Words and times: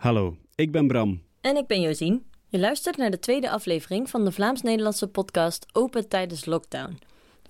Hallo, 0.00 0.36
ik 0.54 0.72
ben 0.72 0.86
Bram. 0.86 1.22
En 1.40 1.56
ik 1.56 1.66
ben 1.66 1.80
Josien. 1.80 2.22
Je 2.48 2.58
luistert 2.58 2.96
naar 2.96 3.10
de 3.10 3.18
tweede 3.18 3.50
aflevering 3.50 4.10
van 4.10 4.24
de 4.24 4.32
Vlaams-Nederlandse 4.32 5.08
podcast 5.08 5.66
Open 5.72 6.08
tijdens 6.08 6.44
lockdown. 6.44 6.98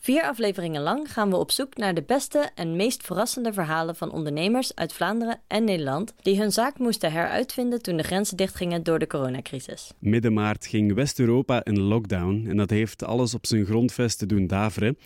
Vier 0.00 0.22
afleveringen 0.22 0.82
lang 0.82 1.12
gaan 1.12 1.30
we 1.30 1.36
op 1.36 1.50
zoek 1.50 1.76
naar 1.76 1.94
de 1.94 2.02
beste 2.02 2.50
en 2.54 2.76
meest 2.76 3.02
verrassende 3.02 3.52
verhalen 3.52 3.96
van 3.96 4.12
ondernemers 4.12 4.74
uit 4.74 4.92
Vlaanderen 4.92 5.40
en 5.46 5.64
Nederland 5.64 6.14
die 6.22 6.38
hun 6.38 6.52
zaak 6.52 6.78
moesten 6.78 7.12
heruitvinden 7.12 7.82
toen 7.82 7.96
de 7.96 8.02
grenzen 8.02 8.36
dichtgingen 8.36 8.82
door 8.82 8.98
de 8.98 9.06
coronacrisis. 9.06 9.92
Midden 9.98 10.32
maart 10.32 10.66
ging 10.66 10.94
West-Europa 10.94 11.64
in 11.64 11.80
lockdown 11.80 12.46
en 12.48 12.56
dat 12.56 12.70
heeft 12.70 13.04
alles 13.04 13.34
op 13.34 13.46
zijn 13.46 13.64
grondvesten 13.64 14.28
doen 14.28 14.46
daveren. 14.46 14.98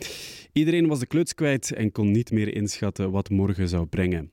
Iedereen 0.53 0.87
was 0.87 0.99
de 0.99 1.07
kluts 1.07 1.33
kwijt 1.33 1.73
en 1.73 1.91
kon 1.91 2.11
niet 2.11 2.31
meer 2.31 2.55
inschatten 2.55 3.11
wat 3.11 3.29
morgen 3.29 3.67
zou 3.67 3.85
brengen. 3.85 4.31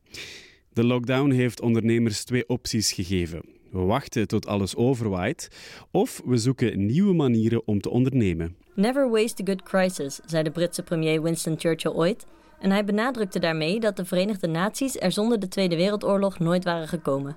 De 0.73 0.85
lockdown 0.85 1.31
heeft 1.31 1.61
ondernemers 1.61 2.25
twee 2.25 2.49
opties 2.49 2.93
gegeven. 2.93 3.43
We 3.71 3.79
wachten 3.79 4.29
tot 4.29 4.47
alles 4.47 4.77
overwaait 4.77 5.49
of 5.91 6.23
we 6.25 6.37
zoeken 6.37 6.87
nieuwe 6.87 7.15
manieren 7.15 7.63
om 7.65 7.81
te 7.81 7.91
ondernemen. 7.91 8.57
Never 8.75 9.11
waste 9.11 9.43
a 9.43 9.45
good 9.45 9.63
crisis, 9.63 10.21
zei 10.27 10.43
de 10.43 10.51
Britse 10.51 10.83
premier 10.83 11.23
Winston 11.23 11.59
Churchill 11.59 11.93
ooit. 11.93 12.27
En 12.61 12.71
hij 12.71 12.85
benadrukte 12.85 13.39
daarmee 13.39 13.81
dat 13.81 13.97
de 13.97 14.05
Verenigde 14.05 14.47
Naties 14.47 15.01
er 15.01 15.13
zonder 15.13 15.41
de 15.41 15.49
Tweede 15.49 15.77
Wereldoorlog 15.77 16.39
nooit 16.39 16.65
waren 16.65 16.89
gekomen. 16.89 17.37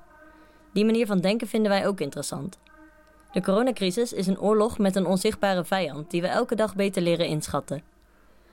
Die 0.73 0.85
manier 0.85 1.05
van 1.05 1.19
denken 1.19 1.47
vinden 1.47 1.71
wij 1.71 1.87
ook 1.87 1.99
interessant. 1.99 2.59
De 3.31 3.41
coronacrisis 3.41 4.13
is 4.13 4.27
een 4.27 4.39
oorlog 4.39 4.77
met 4.77 4.95
een 4.95 5.05
onzichtbare 5.05 5.65
vijand 5.65 6.11
die 6.11 6.21
we 6.21 6.27
elke 6.27 6.55
dag 6.55 6.75
beter 6.75 7.01
leren 7.01 7.27
inschatten. 7.27 7.83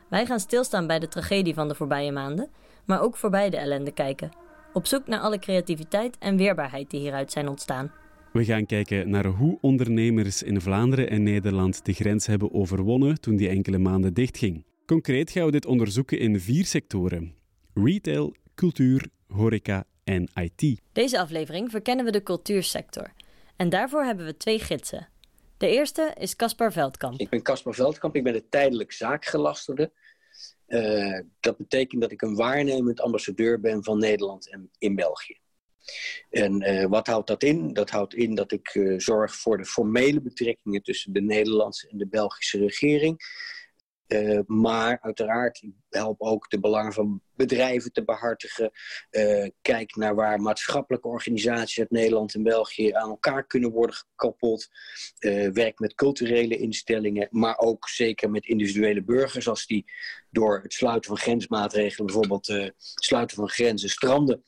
Wij 0.08 0.26
gaan 0.26 0.40
stilstaan 0.40 0.86
bij 0.86 0.98
de 0.98 1.08
tragedie 1.08 1.54
van 1.54 1.68
de 1.68 1.74
voorbije 1.74 2.12
maanden, 2.12 2.50
maar 2.84 3.00
ook 3.00 3.16
voorbij 3.16 3.50
de 3.50 3.56
ellende 3.56 3.92
kijken. 3.92 4.41
Op 4.72 4.86
zoek 4.86 5.06
naar 5.06 5.20
alle 5.20 5.38
creativiteit 5.38 6.16
en 6.18 6.36
weerbaarheid 6.36 6.90
die 6.90 7.00
hieruit 7.00 7.32
zijn 7.32 7.48
ontstaan. 7.48 7.92
We 8.32 8.44
gaan 8.44 8.66
kijken 8.66 9.10
naar 9.10 9.24
hoe 9.24 9.58
ondernemers 9.60 10.42
in 10.42 10.60
Vlaanderen 10.60 11.10
en 11.10 11.22
Nederland 11.22 11.84
de 11.84 11.92
grens 11.92 12.26
hebben 12.26 12.54
overwonnen 12.54 13.20
toen 13.20 13.36
die 13.36 13.48
enkele 13.48 13.78
maanden 13.78 14.14
dichtging. 14.14 14.64
Concreet 14.86 15.30
gaan 15.30 15.44
we 15.44 15.50
dit 15.50 15.66
onderzoeken 15.66 16.18
in 16.18 16.40
vier 16.40 16.64
sectoren: 16.64 17.34
retail, 17.74 18.34
cultuur, 18.54 19.06
horeca 19.28 19.84
en 20.04 20.28
IT. 20.34 20.80
Deze 20.92 21.20
aflevering 21.20 21.70
verkennen 21.70 22.04
we 22.04 22.10
de 22.10 22.22
cultuursector. 22.22 23.12
En 23.56 23.68
daarvoor 23.68 24.04
hebben 24.04 24.26
we 24.26 24.36
twee 24.36 24.58
gidsen. 24.58 25.08
De 25.56 25.68
eerste 25.68 26.14
is 26.18 26.36
Caspar 26.36 26.72
Veldkamp. 26.72 27.20
Ik 27.20 27.28
ben 27.28 27.42
Caspar 27.42 27.74
Veldkamp, 27.74 28.16
ik 28.16 28.22
ben 28.22 28.32
de 28.32 28.48
tijdelijk 28.48 28.92
zaakgelastigde. 28.92 29.90
Uh, 30.72 31.20
dat 31.40 31.56
betekent 31.56 32.00
dat 32.00 32.12
ik 32.12 32.22
een 32.22 32.34
waarnemend 32.34 33.00
ambassadeur 33.00 33.60
ben 33.60 33.84
van 33.84 33.98
Nederland 33.98 34.50
en 34.50 34.70
in 34.78 34.94
België. 34.94 35.38
En 36.30 36.62
uh, 36.62 36.86
wat 36.86 37.06
houdt 37.06 37.26
dat 37.26 37.42
in? 37.42 37.72
Dat 37.72 37.90
houdt 37.90 38.14
in 38.14 38.34
dat 38.34 38.52
ik 38.52 38.74
uh, 38.74 38.98
zorg 38.98 39.34
voor 39.34 39.58
de 39.58 39.64
formele 39.64 40.20
betrekkingen 40.20 40.82
tussen 40.82 41.12
de 41.12 41.20
Nederlandse 41.20 41.88
en 41.88 41.98
de 41.98 42.06
Belgische 42.06 42.58
regering. 42.58 43.20
Uh, 44.12 44.40
maar 44.46 44.98
uiteraard, 45.00 45.62
ik 45.62 45.70
help 45.88 46.20
ook 46.20 46.50
de 46.50 46.60
belangen 46.60 46.92
van 46.92 47.20
bedrijven 47.34 47.92
te 47.92 48.04
behartigen. 48.04 48.70
kijk 49.62 49.96
naar 49.96 50.14
waar 50.14 50.40
maatschappelijke 50.40 51.08
organisaties 51.08 51.78
uit 51.78 51.90
Nederland 51.90 52.34
en 52.34 52.42
België 52.42 52.92
aan 52.92 53.08
elkaar 53.08 53.46
kunnen 53.46 53.70
worden 53.70 53.96
gekoppeld. 53.96 54.68
werk 55.52 55.78
met 55.78 55.94
culturele 55.94 56.56
instellingen, 56.56 57.28
maar 57.30 57.58
ook 57.58 57.88
zeker 57.88 58.30
met 58.30 58.46
individuele 58.46 59.02
burgers. 59.02 59.48
Als 59.48 59.66
die 59.66 59.84
door 60.30 60.60
het 60.62 60.72
sluiten 60.72 61.10
van 61.10 61.18
grensmaatregelen, 61.18 62.06
bijvoorbeeld 62.06 62.72
sluiten 62.94 63.36
van 63.36 63.48
grenzen, 63.48 63.88
stranden. 63.88 64.42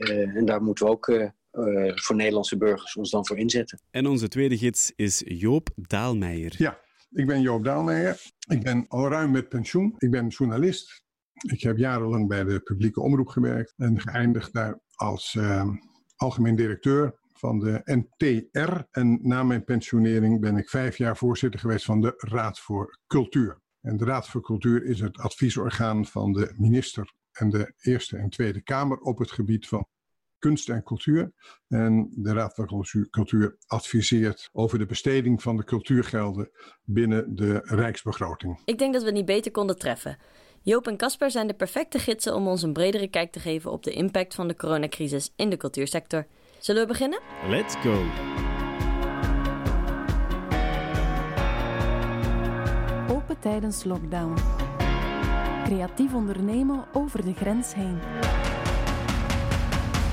Uh, 0.00 0.36
en 0.36 0.44
daar 0.44 0.62
moeten 0.62 0.86
we 0.86 0.92
ook 0.92 1.08
uh, 1.08 1.28
uh, 1.52 1.96
voor 1.96 2.16
Nederlandse 2.16 2.56
burgers 2.56 2.96
ons 2.96 3.10
dan 3.10 3.26
voor 3.26 3.38
inzetten. 3.38 3.80
En 3.90 4.06
onze 4.06 4.28
tweede 4.28 4.58
gids 4.58 4.92
is 4.96 5.22
Joop 5.24 5.70
Daalmeijer. 5.76 6.54
Ja, 6.58 6.78
ik 7.10 7.26
ben 7.26 7.40
Joop 7.40 7.64
Daalmeijer. 7.64 8.20
Ik 8.48 8.62
ben 8.62 8.84
al 8.88 9.08
ruim 9.08 9.30
met 9.30 9.48
pensioen. 9.48 9.94
Ik 9.98 10.10
ben 10.10 10.28
journalist. 10.28 11.02
Ik 11.32 11.62
heb 11.62 11.76
jarenlang 11.76 12.28
bij 12.28 12.44
de 12.44 12.60
publieke 12.60 13.00
omroep 13.00 13.28
gewerkt 13.28 13.74
en 13.76 14.00
geëindigd 14.00 14.52
daar 14.52 14.80
als 14.94 15.38
algemeen 16.16 16.56
directeur 16.56 17.18
van 17.40 17.58
de 17.58 17.80
NTR. 17.84 18.72
En 18.90 19.18
na 19.22 19.42
mijn 19.42 19.64
pensionering 19.64 20.40
ben 20.40 20.56
ik 20.56 20.68
vijf 20.68 20.96
jaar 20.96 21.16
voorzitter 21.16 21.60
geweest 21.60 21.84
van 21.84 22.00
de 22.00 22.14
Raad 22.16 22.60
voor 22.60 22.98
Cultuur. 23.06 23.60
En 23.80 23.96
de 23.96 24.04
Raad 24.04 24.28
voor 24.28 24.42
Cultuur 24.42 24.84
is 24.84 25.00
het 25.00 25.18
adviesorgaan 25.18 26.06
van 26.06 26.32
de 26.32 26.54
minister 26.56 27.12
en 27.32 27.50
de 27.50 27.74
Eerste 27.80 28.16
en 28.16 28.30
Tweede 28.30 28.62
Kamer 28.62 28.98
op 28.98 29.18
het 29.18 29.30
gebied 29.30 29.68
van 29.68 29.86
kunst 30.40 30.68
en 30.68 30.82
cultuur. 30.82 31.32
En 31.68 32.08
de 32.10 32.32
Raad 32.32 32.54
van 32.54 32.84
Cultuur 33.10 33.56
adviseert 33.66 34.48
over 34.52 34.78
de 34.78 34.86
besteding 34.86 35.42
van 35.42 35.56
de 35.56 35.64
cultuurgelden 35.64 36.50
binnen 36.84 37.34
de 37.34 37.60
Rijksbegroting. 37.64 38.60
Ik 38.64 38.78
denk 38.78 38.92
dat 38.92 39.02
we 39.02 39.08
het 39.08 39.16
niet 39.16 39.26
beter 39.26 39.50
konden 39.50 39.78
treffen. 39.78 40.18
Joop 40.62 40.86
en 40.86 40.96
Casper 40.96 41.30
zijn 41.30 41.46
de 41.46 41.54
perfecte 41.54 41.98
gidsen 41.98 42.34
om 42.34 42.48
ons 42.48 42.62
een 42.62 42.72
bredere 42.72 43.08
kijk 43.08 43.32
te 43.32 43.40
geven 43.40 43.70
op 43.70 43.82
de 43.82 43.92
impact 43.92 44.34
van 44.34 44.48
de 44.48 44.56
coronacrisis 44.56 45.32
in 45.36 45.50
de 45.50 45.56
cultuursector. 45.56 46.26
Zullen 46.58 46.82
we 46.82 46.88
beginnen? 46.88 47.20
Let's 47.48 47.74
go! 47.74 48.04
Open 53.14 53.40
tijdens 53.40 53.84
lockdown. 53.84 54.34
Creatief 55.64 56.14
ondernemen 56.14 56.84
over 56.92 57.24
de 57.24 57.34
grens 57.34 57.74
heen. 57.74 57.98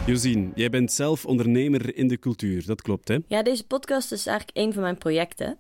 Josien, 0.08 0.52
jij 0.56 0.70
bent 0.70 0.92
zelf 0.92 1.26
ondernemer 1.26 1.96
in 1.96 2.08
de 2.08 2.20
cultuur, 2.20 2.66
dat 2.66 2.82
klopt 2.82 3.08
hè? 3.08 3.18
Ja, 3.28 3.44
deze 3.44 3.66
podcast 3.66 4.12
is 4.12 4.26
eigenlijk 4.26 4.58
een 4.58 4.74
van 4.74 4.82
mijn 4.82 4.98
projecten. 4.98 5.60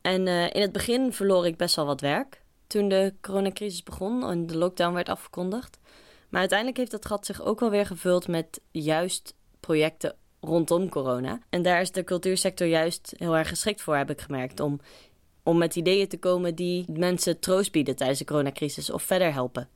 En 0.00 0.26
uh, 0.26 0.54
in 0.54 0.60
het 0.60 0.72
begin 0.72 1.12
verloor 1.12 1.46
ik 1.46 1.56
best 1.56 1.76
wel 1.76 1.86
wat 1.86 2.00
werk 2.00 2.42
toen 2.66 2.88
de 2.88 3.14
coronacrisis 3.20 3.82
begon 3.82 4.30
en 4.30 4.46
de 4.46 4.58
lockdown 4.58 4.94
werd 4.94 5.08
afgekondigd. 5.08 5.78
Maar 6.28 6.40
uiteindelijk 6.40 6.78
heeft 6.78 6.90
dat 6.90 7.06
gat 7.06 7.26
zich 7.26 7.42
ook 7.42 7.60
wel 7.60 7.70
weer 7.70 7.86
gevuld 7.86 8.28
met 8.28 8.60
juist 8.70 9.34
projecten 9.60 10.14
rondom 10.40 10.88
corona. 10.88 11.40
En 11.50 11.62
daar 11.62 11.80
is 11.80 11.90
de 11.90 12.04
cultuursector 12.04 12.66
juist 12.66 13.14
heel 13.16 13.36
erg 13.36 13.48
geschikt 13.48 13.82
voor, 13.82 13.96
heb 13.96 14.10
ik 14.10 14.20
gemerkt. 14.20 14.60
Om 14.60 14.80
om 15.42 15.58
met 15.58 15.76
ideeën 15.76 16.08
te 16.08 16.18
komen 16.18 16.54
die 16.54 16.84
mensen 16.92 17.40
troost 17.40 17.72
bieden 17.72 17.96
tijdens 17.96 18.18
de 18.18 18.24
coronacrisis 18.24 18.90
of 18.90 19.02
verder 19.02 19.32
helpen. 19.32 19.68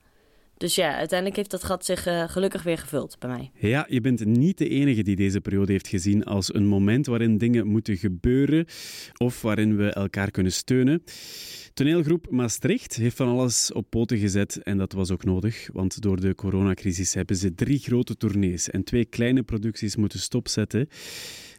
Dus 0.60 0.74
ja, 0.74 0.96
uiteindelijk 0.96 1.36
heeft 1.36 1.50
dat 1.50 1.64
gat 1.64 1.84
zich 1.84 2.06
uh, 2.06 2.28
gelukkig 2.28 2.62
weer 2.62 2.78
gevuld 2.78 3.18
bij 3.18 3.30
mij. 3.30 3.50
Ja, 3.54 3.86
je 3.88 4.00
bent 4.00 4.24
niet 4.24 4.58
de 4.58 4.68
enige 4.68 5.02
die 5.02 5.16
deze 5.16 5.40
periode 5.40 5.72
heeft 5.72 5.88
gezien 5.88 6.24
als 6.24 6.54
een 6.54 6.66
moment 6.66 7.06
waarin 7.06 7.38
dingen 7.38 7.66
moeten 7.66 7.96
gebeuren 7.96 8.66
of 9.16 9.42
waarin 9.42 9.76
we 9.76 9.92
elkaar 9.92 10.30
kunnen 10.30 10.52
steunen. 10.52 11.02
Toneelgroep 11.74 12.30
Maastricht 12.30 12.96
heeft 12.96 13.16
van 13.16 13.28
alles 13.28 13.72
op 13.72 13.90
poten 13.90 14.18
gezet 14.18 14.62
en 14.62 14.78
dat 14.78 14.92
was 14.92 15.10
ook 15.10 15.24
nodig, 15.24 15.68
want 15.72 16.02
door 16.02 16.20
de 16.20 16.34
coronacrisis 16.34 17.14
hebben 17.14 17.36
ze 17.36 17.54
drie 17.54 17.78
grote 17.78 18.16
tournees 18.16 18.70
en 18.70 18.84
twee 18.84 19.04
kleine 19.04 19.42
producties 19.42 19.96
moeten 19.96 20.18
stopzetten. 20.18 20.88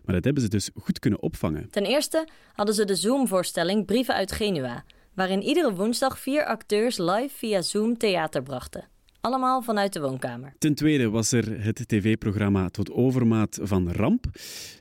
Maar 0.06 0.16
dat 0.16 0.24
hebben 0.24 0.44
ze 0.44 0.50
dus 0.50 0.70
goed 0.76 1.00
kunnen 1.00 1.22
opvangen. 1.22 1.70
Ten 1.70 1.86
eerste 1.86 2.28
hadden 2.54 2.76
ze 2.76 2.86
de 2.86 2.96
Zoom-voorstelling 2.96 3.86
Brieven 3.86 4.16
uit 4.16 4.32
Genua, 4.32 4.84
waarin 5.14 5.42
iedere 5.42 5.74
woensdag 5.74 6.20
vier 6.20 6.46
acteurs 6.46 6.98
live 6.98 7.30
via 7.30 7.62
Zoom 7.62 7.98
theater 7.98 8.44
brachten. 8.44 8.90
Allemaal 9.22 9.62
vanuit 9.62 9.94
de 9.94 10.02
woonkamer. 10.02 10.54
Ten 10.58 10.76
tweede 10.76 11.10
was 11.10 11.32
er 11.32 11.64
het 11.64 11.88
tv-programma 11.88 12.70
Tot 12.70 12.92
Overmaat 12.92 13.60
van 13.62 13.92
Ramp. 13.92 14.26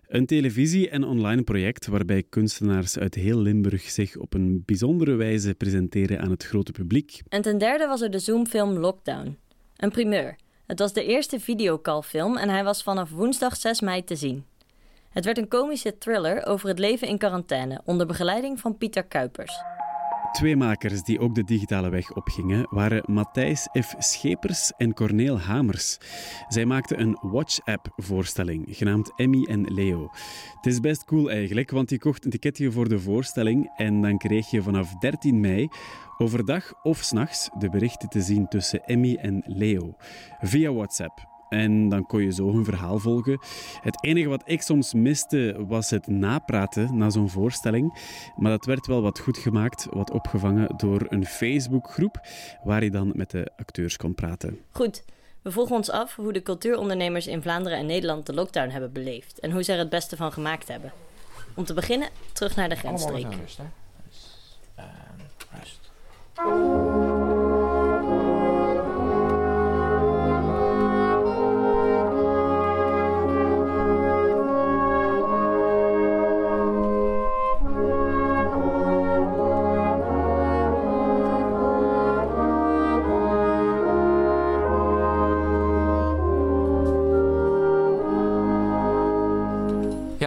Een 0.06 0.26
televisie- 0.26 0.88
en 0.88 1.04
online 1.04 1.42
project 1.42 1.86
waarbij 1.86 2.22
kunstenaars 2.28 2.98
uit 2.98 3.14
heel 3.14 3.38
Limburg 3.38 3.82
zich 3.82 4.16
op 4.16 4.34
een 4.34 4.62
bijzondere 4.66 5.14
wijze 5.14 5.54
presenteren 5.54 6.20
aan 6.20 6.30
het 6.30 6.44
grote 6.44 6.72
publiek. 6.72 7.22
En 7.28 7.42
ten 7.42 7.58
derde 7.58 7.86
was 7.86 8.00
er 8.00 8.10
de 8.10 8.18
Zoom-film 8.18 8.78
Lockdown. 8.78 9.36
Een 9.76 9.90
primeur. 9.90 10.36
Het 10.66 10.78
was 10.78 10.92
de 10.92 11.04
eerste 11.04 11.40
videocallfilm 11.40 12.36
en 12.36 12.48
hij 12.48 12.64
was 12.64 12.82
vanaf 12.82 13.10
woensdag 13.10 13.56
6 13.56 13.80
mei 13.80 14.04
te 14.04 14.16
zien. 14.16 14.44
Het 15.10 15.24
werd 15.24 15.38
een 15.38 15.48
komische 15.48 15.98
thriller 15.98 16.46
over 16.46 16.68
het 16.68 16.78
leven 16.78 17.08
in 17.08 17.18
quarantaine 17.18 17.80
onder 17.84 18.06
begeleiding 18.06 18.60
van 18.60 18.78
Pieter 18.78 19.04
Kuipers. 19.04 19.62
Twee 20.32 20.56
makers 20.56 21.02
die 21.02 21.20
ook 21.20 21.34
de 21.34 21.44
digitale 21.44 21.88
weg 21.88 22.12
opgingen 22.12 22.66
waren 22.70 23.02
Matthijs 23.06 23.68
F. 23.80 23.94
Schepers 23.98 24.72
en 24.76 24.94
Corneel 24.94 25.40
Hamers. 25.40 25.98
Zij 26.48 26.64
maakten 26.64 27.00
een 27.00 27.18
WhatsApp-voorstelling 27.20 28.66
genaamd 28.70 29.12
Emmy 29.16 29.44
en 29.44 29.74
Leo. 29.74 30.10
Het 30.56 30.66
is 30.66 30.80
best 30.80 31.04
cool 31.04 31.30
eigenlijk, 31.30 31.70
want 31.70 31.90
je 31.90 31.98
kocht 31.98 32.24
een 32.24 32.30
ticketje 32.30 32.72
voor 32.72 32.88
de 32.88 33.00
voorstelling 33.00 33.72
en 33.76 34.02
dan 34.02 34.18
kreeg 34.18 34.50
je 34.50 34.62
vanaf 34.62 34.94
13 34.94 35.40
mei 35.40 35.68
overdag 36.18 36.72
of 36.82 36.98
s'nachts 36.98 37.50
de 37.58 37.70
berichten 37.70 38.08
te 38.08 38.20
zien 38.20 38.48
tussen 38.48 38.84
Emmy 38.84 39.14
en 39.14 39.42
Leo 39.46 39.94
via 40.40 40.72
WhatsApp. 40.72 41.39
En 41.50 41.88
dan 41.88 42.06
kon 42.06 42.22
je 42.22 42.32
zo 42.32 42.52
hun 42.52 42.64
verhaal 42.64 42.98
volgen. 42.98 43.38
Het 43.80 44.04
enige 44.04 44.28
wat 44.28 44.42
ik 44.44 44.62
soms 44.62 44.94
miste 44.94 45.64
was 45.68 45.90
het 45.90 46.06
napraten 46.06 46.96
na 46.96 47.10
zo'n 47.10 47.30
voorstelling. 47.30 47.98
Maar 48.36 48.50
dat 48.50 48.64
werd 48.64 48.86
wel 48.86 49.02
wat 49.02 49.18
goed 49.18 49.38
gemaakt, 49.38 49.86
wat 49.90 50.10
opgevangen 50.10 50.76
door 50.76 51.06
een 51.08 51.26
Facebookgroep 51.26 52.20
waar 52.64 52.84
je 52.84 52.90
dan 52.90 53.12
met 53.14 53.30
de 53.30 53.50
acteurs 53.56 53.96
kon 53.96 54.14
praten. 54.14 54.58
Goed. 54.70 55.04
We 55.42 55.50
vroegen 55.50 55.76
ons 55.76 55.90
af 55.90 56.16
hoe 56.16 56.32
de 56.32 56.42
cultuurondernemers 56.42 57.26
in 57.26 57.42
Vlaanderen 57.42 57.78
en 57.78 57.86
Nederland 57.86 58.26
de 58.26 58.34
lockdown 58.34 58.70
hebben 58.70 58.92
beleefd 58.92 59.38
en 59.40 59.50
hoe 59.50 59.62
ze 59.62 59.72
er 59.72 59.78
het 59.78 59.88
beste 59.88 60.16
van 60.16 60.32
gemaakt 60.32 60.68
hebben. 60.68 60.92
Om 61.54 61.64
te 61.64 61.74
beginnen, 61.74 62.08
terug 62.32 62.56
naar 62.56 62.68
de 62.68 62.74
grensstreek. 62.74 63.24
Allemaal 63.24 63.40
rust, 63.40 63.56
hè? 63.56 63.64
Dus, 64.08 64.58
ehm, 64.74 64.88
rust. 65.60 67.09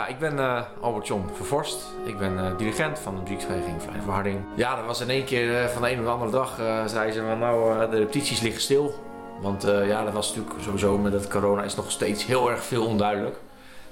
Ik 0.07 0.19
ben 0.19 0.39
eh, 0.39 0.61
Albert 0.81 1.07
John 1.07 1.29
Vervorst. 1.33 1.83
Ik 2.05 2.17
ben 2.17 2.39
eh, 2.39 2.57
dirigent 2.57 2.99
van 2.99 3.15
de 3.15 3.21
muziekvereniging 3.21 3.81
Vrije 3.81 4.01
Verharding. 4.01 4.39
Ja, 4.55 4.75
dat 4.75 4.85
was 4.85 5.01
in 5.01 5.09
één 5.09 5.25
keer 5.25 5.61
eh, 5.61 5.67
van 5.67 5.81
de 5.81 5.91
een 5.91 5.99
op 5.99 6.05
de 6.05 6.11
andere 6.11 6.31
dag 6.31 6.59
uh, 6.59 6.85
zeiden 6.85 7.13
ze 7.13 7.21
van 7.21 7.39
nou, 7.39 7.89
de 7.89 7.97
repetities 7.97 8.41
liggen 8.41 8.61
stil. 8.61 8.93
Want 9.41 9.63
ja, 9.63 10.03
dat 10.03 10.13
was 10.13 10.27
natuurlijk 10.27 10.63
sowieso 10.63 10.97
met 10.97 11.13
het 11.13 11.27
corona 11.27 11.63
is 11.63 11.75
nog 11.75 11.91
steeds 11.91 12.25
heel 12.25 12.51
erg 12.51 12.63
veel 12.63 12.85
onduidelijk. 12.85 13.35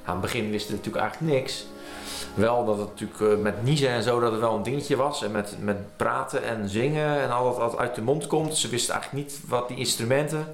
Aan 0.06 0.14
het 0.14 0.22
begin 0.22 0.52
wisten 0.52 0.72
we 0.72 0.78
natuurlijk 0.78 1.04
eigenlijk 1.04 1.34
niks. 1.34 1.66
Wel 2.34 2.66
dat 2.66 2.78
het 2.78 2.88
natuurlijk 2.88 3.42
met 3.42 3.64
niezen 3.64 3.90
en 3.90 4.04
zo 4.04 4.20
dat 4.20 4.32
het 4.32 4.40
wel 4.40 4.56
een 4.56 4.64
dingetje 4.64 4.96
was. 4.96 5.24
En 5.24 5.32
met, 5.32 5.56
met 5.60 5.78
praten 5.96 6.44
en 6.44 6.70
zingen 6.70 7.22
en 7.22 7.32
al 7.32 7.44
dat 7.44 7.58
wat 7.58 7.78
uit 7.78 7.96
de 7.96 8.02
mond 8.02 8.28
komt. 8.28 8.58
Ze 8.58 8.70
wisten 8.70 8.94
eigenlijk 8.94 9.24
niet 9.24 9.42
wat 9.48 9.68
die 9.68 9.78
instrumenten 9.78 10.48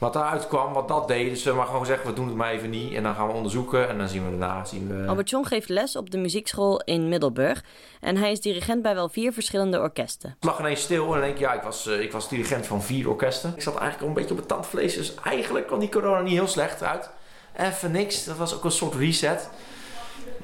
wat 0.00 0.12
daaruit 0.12 0.46
kwam, 0.46 0.72
wat 0.72 0.88
dat 0.88 1.08
deed. 1.08 1.30
Dus 1.30 1.44
we 1.44 1.52
maar 1.52 1.66
gewoon 1.66 1.86
zeggen, 1.86 2.06
we 2.06 2.12
doen 2.12 2.26
het 2.26 2.36
maar 2.36 2.50
even 2.50 2.70
niet. 2.70 2.94
En 2.94 3.02
dan 3.02 3.14
gaan 3.14 3.26
we 3.26 3.32
onderzoeken 3.32 3.88
en 3.88 3.98
dan 3.98 4.08
zien 4.08 4.24
we 4.24 4.38
daarna. 4.38 4.64
Zien 4.64 4.88
we... 4.88 5.06
Albert 5.08 5.30
John 5.30 5.46
geeft 5.46 5.68
les 5.68 5.96
op 5.96 6.10
de 6.10 6.18
muziekschool 6.18 6.80
in 6.84 7.08
Middelburg. 7.08 7.64
En 8.00 8.16
hij 8.16 8.30
is 8.30 8.40
dirigent 8.40 8.82
bij 8.82 8.94
wel 8.94 9.08
vier 9.08 9.32
verschillende 9.32 9.80
orkesten. 9.80 10.36
Ik 10.38 10.44
lag 10.44 10.58
ineens 10.58 10.82
stil 10.82 11.14
en 11.14 11.20
denk 11.20 11.38
ja, 11.38 11.52
ik 11.52 11.62
was, 11.62 11.86
uh, 11.86 12.00
ik 12.00 12.12
was 12.12 12.28
dirigent 12.28 12.66
van 12.66 12.82
vier 12.82 13.08
orkesten. 13.08 13.52
Ik 13.56 13.62
zat 13.62 13.76
eigenlijk 13.76 14.02
al 14.02 14.08
een 14.08 14.14
beetje 14.14 14.30
op 14.30 14.38
het 14.38 14.48
tandvlees. 14.48 14.94
Dus 14.94 15.14
eigenlijk 15.14 15.66
kwam 15.66 15.78
die 15.78 15.88
corona 15.88 16.20
niet 16.20 16.32
heel 16.32 16.46
slecht 16.46 16.82
uit. 16.82 17.10
Even 17.56 17.90
niks, 17.90 18.24
dat 18.24 18.36
was 18.36 18.54
ook 18.54 18.64
een 18.64 18.70
soort 18.70 18.94
reset. 18.94 19.50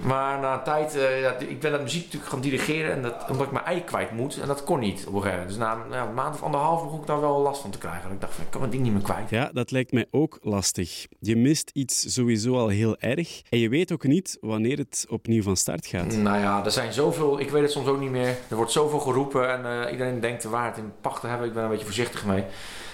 Maar 0.01 0.41
na 0.41 0.55
een 0.55 0.63
tijd, 0.63 0.97
uh, 0.97 1.21
ja, 1.21 1.37
ik 1.39 1.61
ben 1.61 1.73
dat 1.73 1.83
muziek 1.83 2.05
natuurlijk 2.05 2.31
gaan 2.31 2.41
dirigeren 2.41 2.93
en 2.93 3.03
dat, 3.03 3.31
omdat 3.31 3.47
ik 3.47 3.53
mijn 3.53 3.65
ei 3.65 3.85
kwijt 3.85 4.11
moet. 4.11 4.41
En 4.41 4.47
dat 4.47 4.65
kon 4.65 4.79
niet 4.79 5.07
op 5.07 5.15
een 5.15 5.23
gegeven 5.23 5.31
moment. 5.31 5.49
Dus 5.49 5.57
na 5.57 5.85
nou, 5.91 6.09
een 6.09 6.15
maand 6.15 6.35
of 6.35 6.43
anderhalf 6.43 6.83
begon 6.83 7.01
ik 7.01 7.07
daar 7.07 7.21
wel 7.21 7.41
last 7.41 7.61
van 7.61 7.71
te 7.71 7.79
krijgen. 7.79 8.11
ik 8.11 8.21
dacht, 8.21 8.35
van, 8.35 8.45
ik 8.45 8.51
kan 8.51 8.61
mijn 8.61 8.73
ding 8.73 8.83
niet 8.83 8.93
meer 8.93 9.03
kwijt. 9.03 9.31
Ja, 9.31 9.51
dat 9.53 9.71
lijkt 9.71 9.93
mij 9.93 10.07
ook 10.11 10.39
lastig. 10.43 11.07
Je 11.21 11.37
mist 11.37 11.71
iets 11.75 12.15
sowieso 12.15 12.57
al 12.57 12.69
heel 12.69 12.97
erg. 12.99 13.43
En 13.49 13.59
je 13.59 13.69
weet 13.69 13.93
ook 13.93 14.05
niet 14.05 14.39
wanneer 14.41 14.79
het 14.79 15.07
opnieuw 15.09 15.43
van 15.43 15.57
start 15.57 15.87
gaat. 15.87 16.17
Nou 16.17 16.39
ja, 16.39 16.65
er 16.65 16.71
zijn 16.71 16.93
zoveel, 16.93 17.41
ik 17.41 17.51
weet 17.51 17.63
het 17.63 17.71
soms 17.71 17.87
ook 17.87 18.01
niet 18.01 18.11
meer. 18.11 18.37
Er 18.49 18.57
wordt 18.57 18.73
zoveel 18.73 18.99
geroepen 18.99 19.51
en 19.51 19.85
uh, 19.87 19.93
iedereen 19.93 20.21
denkt 20.21 20.43
de 20.43 20.49
waarheid 20.49 20.77
in 20.77 20.93
pacht 21.01 21.21
te 21.21 21.27
hebben. 21.27 21.47
Ik 21.47 21.53
ben 21.53 21.63
er 21.63 21.69
een 21.69 21.75
beetje 21.75 21.87
voorzichtig 21.87 22.25
mee. 22.25 22.45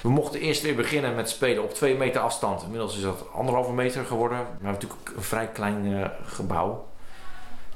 We 0.02 0.08
mochten 0.08 0.40
eerst 0.40 0.62
weer 0.62 0.74
beginnen 0.74 1.14
met 1.14 1.30
spelen 1.30 1.62
op 1.62 1.74
twee 1.74 1.96
meter 1.96 2.20
afstand. 2.20 2.62
Inmiddels 2.62 2.96
is 2.96 3.02
dat 3.02 3.24
anderhalve 3.32 3.72
meter 3.72 4.04
geworden. 4.04 4.38
We 4.38 4.44
hebben 4.44 4.72
natuurlijk 4.72 5.16
een 5.16 5.22
vrij 5.22 5.48
klein 5.48 5.86
uh, 5.86 6.06
gebouw. 6.24 6.90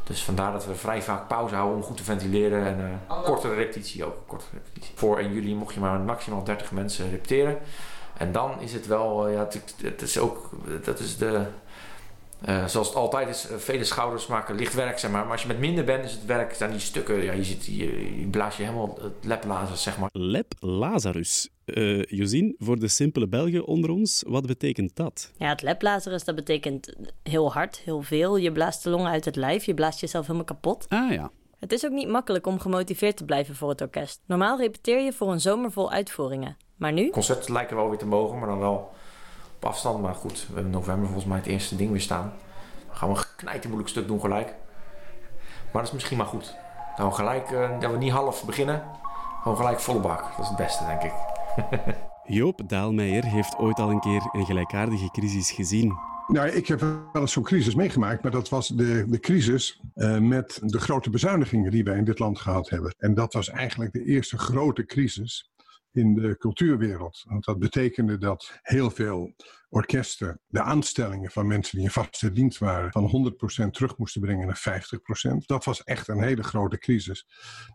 Dus 0.06 0.24
vandaar 0.24 0.52
dat 0.52 0.66
we 0.66 0.74
vrij 0.74 1.02
vaak 1.02 1.28
pauze 1.28 1.54
houden 1.54 1.76
om 1.76 1.82
goed 1.82 1.96
te 1.96 2.04
ventileren. 2.04 2.66
En 2.66 3.00
uh, 3.10 3.24
kortere 3.24 3.54
repetitie 3.54 4.04
ook. 4.04 4.16
Korte 4.26 4.44
repetitie. 4.52 4.92
Voor 4.96 5.18
1 5.18 5.32
juli 5.32 5.54
mocht 5.54 5.74
je 5.74 5.80
maar 5.80 6.00
maximaal 6.00 6.44
30 6.44 6.72
mensen 6.72 7.10
repeteren. 7.10 7.58
En 8.16 8.32
dan 8.32 8.60
is 8.60 8.72
het 8.72 8.86
wel, 8.86 9.28
uh, 9.28 9.34
ja, 9.34 9.38
het, 9.38 9.74
het, 9.82 10.02
is 10.02 10.18
ook, 10.18 10.50
dat 10.84 10.98
is 10.98 11.16
de, 11.18 11.46
uh, 12.48 12.66
zoals 12.66 12.86
het 12.86 12.96
altijd 12.96 13.28
is, 13.28 13.46
vele 13.56 13.84
schouders 13.84 14.26
maken 14.26 14.54
licht 14.54 14.74
werk, 14.74 14.98
zeg 14.98 15.10
maar. 15.10 15.22
Maar 15.22 15.32
als 15.32 15.42
je 15.42 15.48
met 15.48 15.58
minder 15.58 15.84
bent, 15.84 16.04
is 16.04 16.12
het 16.12 16.24
werk, 16.24 16.54
zijn 16.54 16.70
die 16.70 16.80
stukken, 16.80 17.22
ja, 17.22 17.32
je, 17.32 17.44
zit, 17.44 17.64
je, 17.66 18.20
je 18.20 18.26
blaas 18.26 18.56
je 18.56 18.62
helemaal 18.62 18.98
het 19.00 19.24
leplazarus, 19.24 19.82
zeg 19.82 19.98
maar. 19.98 20.08
Leplazarus. 20.12 21.48
Uh, 21.64 22.02
Josien, 22.04 22.54
voor 22.58 22.78
de 22.78 22.88
simpele 22.88 23.28
Belgen 23.28 23.66
onder 23.66 23.90
ons, 23.90 24.24
wat 24.26 24.46
betekent 24.46 24.96
dat? 24.96 25.32
Ja, 25.36 25.48
het 25.48 25.62
leplazarus, 25.62 26.24
dat 26.24 26.34
betekent 26.34 26.94
heel 27.22 27.52
hard, 27.52 27.76
heel 27.76 28.02
veel. 28.02 28.36
Je 28.36 28.52
blaast 28.52 28.82
de 28.82 28.90
longen 28.90 29.10
uit 29.10 29.24
het 29.24 29.36
lijf, 29.36 29.64
je 29.64 29.74
blaast 29.74 30.00
jezelf 30.00 30.26
helemaal 30.26 30.46
kapot. 30.46 30.86
Ah 30.88 31.12
ja. 31.12 31.30
Het 31.58 31.72
is 31.72 31.84
ook 31.84 31.92
niet 31.92 32.08
makkelijk 32.08 32.46
om 32.46 32.58
gemotiveerd 32.58 33.16
te 33.16 33.24
blijven 33.24 33.54
voor 33.54 33.68
het 33.68 33.80
orkest. 33.80 34.20
Normaal 34.26 34.58
repeteer 34.58 35.00
je 35.00 35.12
voor 35.12 35.32
een 35.32 35.40
zomer 35.40 35.72
vol 35.72 35.90
uitvoeringen. 35.90 36.56
Maar 36.76 36.92
nu? 36.92 37.10
Concerten 37.10 37.52
lijken 37.52 37.76
wel 37.76 37.88
weer 37.88 37.98
te 37.98 38.06
mogen, 38.06 38.38
maar 38.38 38.48
dan 38.48 38.58
wel 38.58 38.90
afstand. 39.66 40.02
Maar 40.02 40.14
goed, 40.14 40.32
we 40.32 40.54
hebben 40.54 40.64
in 40.64 40.70
november 40.70 41.04
volgens 41.04 41.26
mij 41.26 41.36
het 41.36 41.46
eerste 41.46 41.76
ding 41.76 41.90
weer 41.90 42.00
staan. 42.00 42.32
Dan 42.86 42.96
gaan 42.96 43.12
we 43.12 43.16
een 43.16 43.24
knijten 43.36 43.68
moeilijk 43.68 43.90
stuk 43.90 44.06
doen 44.06 44.20
gelijk. 44.20 44.54
Maar 45.72 45.82
dat 45.82 45.84
is 45.84 45.92
misschien 45.92 46.16
maar 46.16 46.26
goed. 46.26 46.54
Dan 46.96 47.14
gelijk, 47.14 47.50
uh, 47.50 47.80
dat 47.80 47.90
we 47.90 47.98
niet 47.98 48.12
half 48.12 48.44
beginnen. 48.44 48.82
Gewoon 49.42 49.56
gelijk 49.56 49.80
volle 49.80 50.00
bak. 50.00 50.20
Dat 50.20 50.38
is 50.40 50.48
het 50.48 50.56
beste, 50.56 50.84
denk 50.86 51.02
ik. 51.02 51.12
Joop 52.38 52.62
Daalmeijer 52.66 53.24
heeft 53.24 53.56
ooit 53.56 53.78
al 53.78 53.90
een 53.90 54.00
keer 54.00 54.28
een 54.32 54.46
gelijkaardige 54.46 55.10
crisis 55.10 55.50
gezien. 55.50 55.98
Nou, 56.26 56.48
ik 56.48 56.66
heb 56.66 56.80
wel 56.80 57.06
eens 57.12 57.32
zo'n 57.32 57.42
crisis 57.42 57.74
meegemaakt, 57.74 58.22
maar 58.22 58.32
dat 58.32 58.48
was 58.48 58.68
de, 58.68 59.04
de 59.08 59.20
crisis 59.20 59.80
uh, 59.94 60.18
met 60.18 60.60
de 60.62 60.80
grote 60.80 61.10
bezuinigingen 61.10 61.70
die 61.70 61.84
wij 61.84 61.96
in 61.96 62.04
dit 62.04 62.18
land 62.18 62.40
gehad 62.40 62.68
hebben. 62.68 62.94
En 62.98 63.14
dat 63.14 63.32
was 63.32 63.48
eigenlijk 63.48 63.92
de 63.92 64.04
eerste 64.04 64.38
grote 64.38 64.84
crisis 64.84 65.50
in 65.96 66.14
de 66.14 66.36
cultuurwereld. 66.36 67.24
Want 67.28 67.44
dat 67.44 67.58
betekende 67.58 68.18
dat 68.18 68.58
heel 68.62 68.90
veel 68.90 69.34
orkesten 69.68 70.40
de 70.46 70.62
aanstellingen 70.62 71.30
van 71.30 71.46
mensen 71.46 71.76
die 71.76 71.86
in 71.86 71.92
vaste 71.92 72.32
dienst 72.32 72.58
waren 72.58 72.92
van 72.92 73.34
100% 73.66 73.70
terug 73.70 73.98
moesten 73.98 74.20
brengen 74.20 74.46
naar 74.46 74.82
50%. 75.34 75.36
Dat 75.46 75.64
was 75.64 75.84
echt 75.84 76.08
een 76.08 76.22
hele 76.22 76.42
grote 76.42 76.78
crisis. 76.78 77.26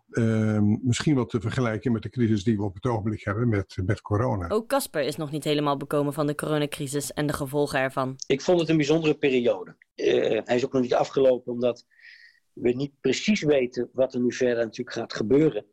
Uh, 0.09 0.59
misschien 0.81 1.15
wel 1.15 1.25
te 1.25 1.41
vergelijken 1.41 1.91
met 1.91 2.03
de 2.03 2.09
crisis 2.09 2.43
die 2.43 2.57
we 2.57 2.63
op 2.63 2.73
het 2.73 2.85
ogenblik 2.85 3.23
hebben 3.23 3.49
met, 3.49 3.77
met 3.85 4.01
corona. 4.01 4.49
Ook 4.49 4.67
Casper 4.67 5.01
is 5.01 5.15
nog 5.15 5.31
niet 5.31 5.43
helemaal 5.43 5.77
bekomen 5.77 6.13
van 6.13 6.27
de 6.27 6.35
coronacrisis 6.35 7.13
en 7.13 7.27
de 7.27 7.33
gevolgen 7.33 7.79
ervan. 7.79 8.15
Ik 8.27 8.41
vond 8.41 8.59
het 8.59 8.69
een 8.69 8.77
bijzondere 8.77 9.13
periode. 9.17 9.75
Uh, 9.95 10.41
hij 10.43 10.55
is 10.55 10.65
ook 10.65 10.73
nog 10.73 10.81
niet 10.81 10.93
afgelopen 10.93 11.53
omdat 11.53 11.85
we 12.53 12.71
niet 12.71 12.93
precies 13.01 13.41
weten 13.41 13.89
wat 13.93 14.13
er 14.13 14.21
nu 14.21 14.33
verder 14.33 14.63
natuurlijk 14.63 14.97
gaat 14.97 15.13
gebeuren. 15.13 15.65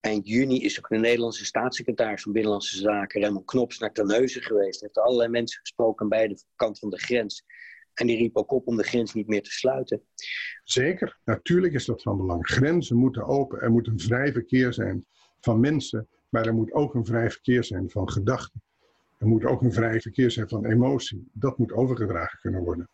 Eind 0.00 0.28
juni 0.28 0.64
is 0.64 0.78
ook 0.78 0.88
de 0.88 0.96
Nederlandse 0.96 1.44
staatssecretaris 1.44 2.22
van 2.22 2.32
Binnenlandse 2.32 2.76
Zaken, 2.76 3.20
Raymond 3.20 3.44
Knops, 3.44 3.78
naar 3.78 3.92
Terneuzen 3.92 4.42
geweest. 4.42 4.80
Hij 4.80 4.90
heeft 4.92 5.06
allerlei 5.06 5.30
mensen 5.30 5.60
gesproken 5.60 6.02
aan 6.02 6.08
beide 6.08 6.38
kant 6.56 6.78
van 6.78 6.90
de 6.90 6.98
grens. 6.98 7.44
En 7.94 8.06
die 8.06 8.16
riep 8.16 8.36
ook 8.36 8.52
op 8.52 8.66
om 8.66 8.76
de 8.76 8.82
grens 8.82 9.14
niet 9.14 9.26
meer 9.26 9.42
te 9.42 9.50
sluiten. 9.50 10.02
Zeker, 10.64 11.18
natuurlijk 11.24 11.74
is 11.74 11.84
dat 11.84 12.02
van 12.02 12.16
belang. 12.16 12.46
Grenzen 12.46 12.96
moeten 12.96 13.24
open. 13.24 13.60
Er 13.60 13.70
moet 13.70 13.86
een 13.86 14.00
vrij 14.00 14.32
verkeer 14.32 14.72
zijn 14.72 15.06
van 15.40 15.60
mensen, 15.60 16.08
maar 16.28 16.46
er 16.46 16.54
moet 16.54 16.72
ook 16.72 16.94
een 16.94 17.04
vrij 17.04 17.30
verkeer 17.30 17.64
zijn 17.64 17.90
van 17.90 18.10
gedachten. 18.10 18.62
Er 19.18 19.26
moet 19.26 19.44
ook 19.44 19.62
een 19.62 19.72
vrij 19.72 20.00
verkeer 20.00 20.30
zijn 20.30 20.48
van 20.48 20.66
emotie. 20.66 21.28
Dat 21.32 21.58
moet 21.58 21.72
overgedragen 21.72 22.38
kunnen 22.38 22.62
worden. 22.62 22.88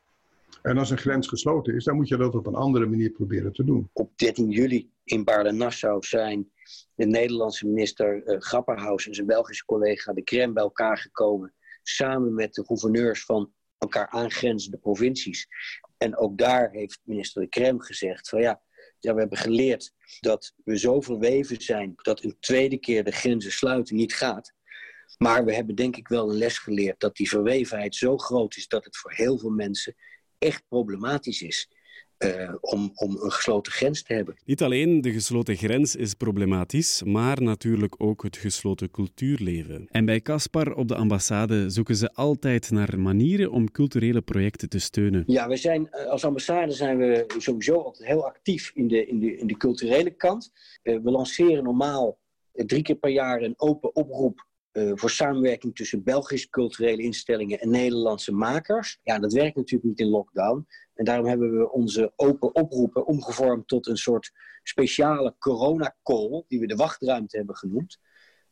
En 0.63 0.79
als 0.79 0.91
een 0.91 0.99
grens 0.99 1.29
gesloten 1.29 1.75
is, 1.75 1.85
dan 1.85 1.97
moet 1.97 2.09
je 2.09 2.17
dat 2.17 2.35
op 2.35 2.47
een 2.47 2.55
andere 2.55 2.87
manier 2.87 3.11
proberen 3.11 3.53
te 3.53 3.65
doen. 3.65 3.91
Op 3.93 4.13
13 4.17 4.51
juli 4.51 4.91
in 5.05 5.25
Baarle-Nassau 5.25 6.05
zijn 6.05 6.51
de 6.95 7.07
Nederlandse 7.07 7.67
minister 7.67 8.23
uh, 8.27 8.97
en 9.07 9.15
zijn 9.15 9.27
Belgische 9.27 9.65
collega 9.65 10.13
de 10.13 10.23
Krem 10.23 10.53
bij 10.53 10.63
elkaar 10.63 10.99
gekomen. 10.99 11.55
Samen 11.83 12.35
met 12.35 12.55
de 12.55 12.65
gouverneurs 12.65 13.25
van 13.25 13.53
elkaar 13.79 14.09
aangrenzende 14.09 14.79
provincies. 14.79 15.49
En 15.99 16.17
ook 16.17 16.39
daar 16.39 16.71
heeft 16.71 17.01
minister 17.05 17.43
de 17.43 17.49
Krem 17.49 17.81
gezegd 17.81 18.29
van 18.29 18.41
ja, 18.41 18.63
ja, 18.99 19.15
we 19.15 19.21
hebben 19.21 19.39
geleerd 19.39 19.93
dat 20.21 20.55
we 20.65 20.79
zo 20.79 21.01
verweven 21.01 21.61
zijn 21.61 21.93
dat 21.97 22.23
een 22.23 22.37
tweede 22.41 22.79
keer 22.79 23.05
de 23.05 23.11
grenzen 23.11 23.53
sluiten 23.53 23.97
niet 23.97 24.15
gaat. 24.15 24.53
Maar 25.19 25.45
we 25.45 25.55
hebben 25.55 25.75
denk 25.75 25.97
ik 25.97 26.09
wel 26.09 26.31
een 26.31 26.37
les 26.37 26.59
geleerd 26.59 27.01
dat 27.01 27.17
die 27.17 27.29
verwevenheid 27.29 27.95
zo 27.95 28.17
groot 28.17 28.57
is 28.57 28.69
dat 28.69 28.85
het 28.85 28.97
voor 28.97 29.13
heel 29.13 29.39
veel 29.39 29.51
mensen 29.51 29.95
echt 30.43 30.63
problematisch 30.69 31.43
is. 31.43 31.69
Uh, 32.19 32.55
om, 32.61 32.93
om 32.95 33.11
een 33.11 33.31
gesloten 33.31 33.73
grens 33.73 34.03
te 34.03 34.15
hebben. 34.15 34.37
Niet 34.45 34.63
alleen 34.63 35.01
de 35.01 35.13
gesloten 35.13 35.57
grens 35.57 35.97
is 35.97 36.15
problematisch, 36.15 37.03
maar 37.03 37.43
natuurlijk 37.43 37.95
ook 37.99 38.23
het 38.23 38.37
gesloten 38.37 38.91
cultuurleven. 38.91 39.87
En 39.91 40.05
bij 40.05 40.21
Caspar 40.21 40.75
op 40.75 40.89
de 40.89 40.95
ambassade 40.95 41.71
zoeken 41.71 41.97
ze 41.97 42.13
altijd 42.13 42.71
naar 42.71 42.99
manieren 42.99 43.51
om 43.51 43.71
culturele 43.71 44.21
projecten 44.21 44.69
te 44.69 44.79
steunen. 44.79 45.23
Ja, 45.27 45.49
we 45.49 45.57
zijn, 45.57 45.91
als 45.91 46.25
ambassade 46.25 46.73
zijn 46.73 46.99
we 46.99 47.25
sowieso 47.39 47.75
altijd 47.75 48.09
heel 48.09 48.27
actief 48.27 48.71
in 48.75 48.89
de, 48.89 49.07
in 49.07 49.19
de, 49.19 49.37
in 49.37 49.47
de 49.47 49.57
culturele 49.57 50.11
kant. 50.11 50.53
Uh, 50.83 50.99
we 51.03 51.11
lanceren 51.11 51.65
normaal 51.65 52.19
drie 52.53 52.83
keer 52.83 52.97
per 52.97 53.11
jaar 53.11 53.43
een 53.43 53.55
open 53.57 53.95
oproep 53.95 54.47
uh, 54.73 54.93
voor 54.95 55.11
samenwerking 55.11 55.75
tussen 55.75 56.03
Belgische 56.03 56.49
culturele 56.49 57.03
instellingen 57.03 57.61
en 57.61 57.71
Nederlandse 57.71 58.33
makers. 58.33 58.99
Ja, 59.03 59.19
dat 59.19 59.33
werkt 59.33 59.57
natuurlijk 59.57 59.85
niet 59.85 60.01
in 60.01 60.09
lockdown. 60.09 60.67
En 60.95 61.05
daarom 61.05 61.27
hebben 61.27 61.59
we 61.59 61.71
onze 61.71 62.13
open 62.17 62.55
oproepen 62.55 63.07
omgevormd 63.07 63.69
tot 63.69 63.87
een 63.87 63.97
soort 63.97 64.33
speciale 64.63 65.35
corona-call, 65.39 66.45
die 66.49 66.61
we 66.61 66.67
de 66.67 66.77
wachtruimte 66.77 67.37
hebben 67.37 67.57
genoemd. 67.57 67.99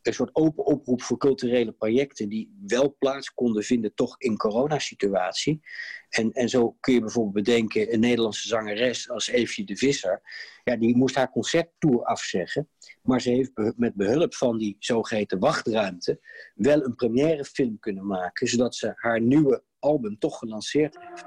Een 0.01 0.13
soort 0.13 0.35
open 0.35 0.65
oproep 0.65 1.01
voor 1.01 1.17
culturele 1.17 1.71
projecten 1.71 2.29
die 2.29 2.55
wel 2.67 2.95
plaats 2.99 3.33
konden 3.33 3.63
vinden, 3.63 3.93
toch 3.93 4.15
in 4.19 4.37
coronasituatie. 4.37 5.61
En, 6.09 6.31
en 6.31 6.49
zo 6.49 6.77
kun 6.79 6.93
je 6.93 6.99
bijvoorbeeld 6.99 7.45
bedenken, 7.45 7.93
een 7.93 7.99
Nederlandse 7.99 8.47
zangeres 8.47 9.09
als 9.09 9.27
Eefje 9.27 9.63
de 9.63 9.75
Visser, 9.75 10.21
ja, 10.63 10.75
die 10.75 10.95
moest 10.95 11.15
haar 11.15 11.31
concerttour 11.31 12.03
afzeggen, 12.03 12.69
maar 13.01 13.21
ze 13.21 13.29
heeft 13.29 13.51
met 13.75 13.95
behulp 13.95 14.35
van 14.35 14.57
die 14.57 14.75
zogeheten 14.79 15.39
wachtruimte 15.39 16.19
wel 16.55 16.85
een 16.85 16.95
première 16.95 17.45
film 17.45 17.79
kunnen 17.79 18.05
maken, 18.05 18.47
zodat 18.47 18.75
ze 18.75 18.93
haar 18.95 19.21
nieuwe 19.21 19.63
album 19.79 20.17
toch 20.17 20.37
gelanceerd 20.37 20.97
heeft. 20.99 21.23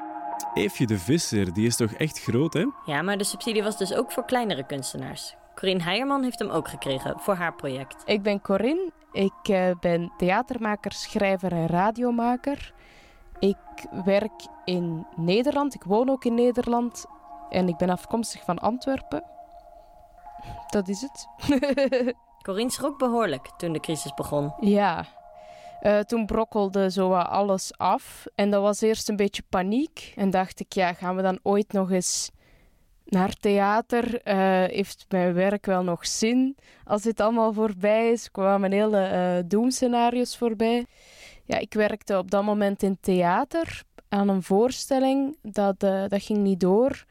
Eefje 0.54 0.86
de 0.86 0.98
Visser, 0.98 1.52
die 1.52 1.66
is 1.66 1.76
toch 1.76 1.92
echt 1.92 2.20
groot, 2.20 2.52
hè? 2.52 2.64
Ja, 2.84 3.02
maar 3.02 3.18
de 3.18 3.24
subsidie 3.24 3.62
was 3.62 3.78
dus 3.78 3.94
ook 3.94 4.12
voor 4.12 4.24
kleinere 4.24 4.66
kunstenaars. 4.66 5.34
Corine 5.54 5.82
Heijerman 5.82 6.22
heeft 6.22 6.38
hem 6.38 6.50
ook 6.50 6.68
gekregen 6.68 7.20
voor 7.20 7.34
haar 7.34 7.54
project. 7.54 8.02
Ik 8.04 8.22
ben 8.22 8.40
Corinne. 8.40 8.92
Ik 9.12 9.48
uh, 9.50 9.70
ben 9.80 10.12
theatermaker, 10.16 10.92
schrijver 10.92 11.52
en 11.52 11.66
radiomaker. 11.66 12.72
Ik 13.38 13.56
werk 14.04 14.46
in 14.64 15.06
Nederland. 15.16 15.74
Ik 15.74 15.84
woon 15.84 16.10
ook 16.10 16.24
in 16.24 16.34
Nederland. 16.34 17.06
En 17.50 17.68
ik 17.68 17.76
ben 17.76 17.90
afkomstig 17.90 18.44
van 18.44 18.58
Antwerpen. 18.58 19.24
Dat 20.66 20.88
is 20.88 21.00
het. 21.00 21.28
Corine 22.42 22.70
schrok 22.70 22.98
behoorlijk 22.98 23.50
toen 23.56 23.72
de 23.72 23.80
crisis 23.80 24.14
begon. 24.14 24.52
Ja. 24.60 25.04
Uh, 25.82 25.98
toen 25.98 26.26
brokkelde 26.26 26.90
zo 26.90 27.12
alles 27.12 27.78
af. 27.78 28.26
En 28.34 28.50
dat 28.50 28.62
was 28.62 28.80
eerst 28.80 29.08
een 29.08 29.16
beetje 29.16 29.42
paniek. 29.48 30.12
En 30.16 30.30
dacht 30.30 30.60
ik, 30.60 30.72
ja, 30.72 30.92
gaan 30.92 31.16
we 31.16 31.22
dan 31.22 31.38
ooit 31.42 31.72
nog 31.72 31.90
eens 31.90 32.30
naar 33.14 33.34
theater. 33.34 34.20
Uh, 34.24 34.34
heeft 34.64 35.04
mijn 35.08 35.34
werk 35.34 35.66
wel 35.66 35.82
nog 35.82 36.06
zin 36.06 36.56
als 36.84 37.02
dit 37.02 37.20
allemaal 37.20 37.52
voorbij 37.52 38.10
is? 38.10 38.30
kwamen 38.30 38.72
hele 38.72 39.10
uh, 39.12 39.48
doemscenario's 39.48 40.36
voorbij. 40.36 40.86
Ja, 41.44 41.58
ik 41.58 41.74
werkte 41.74 42.18
op 42.18 42.30
dat 42.30 42.44
moment 42.44 42.82
in 42.82 42.98
theater 43.00 43.82
aan 44.08 44.28
een 44.28 44.42
voorstelling. 44.42 45.36
Dat, 45.42 45.82
uh, 45.82 46.04
dat 46.08 46.22
ging 46.22 46.38
niet 46.38 46.60
door. 46.60 47.04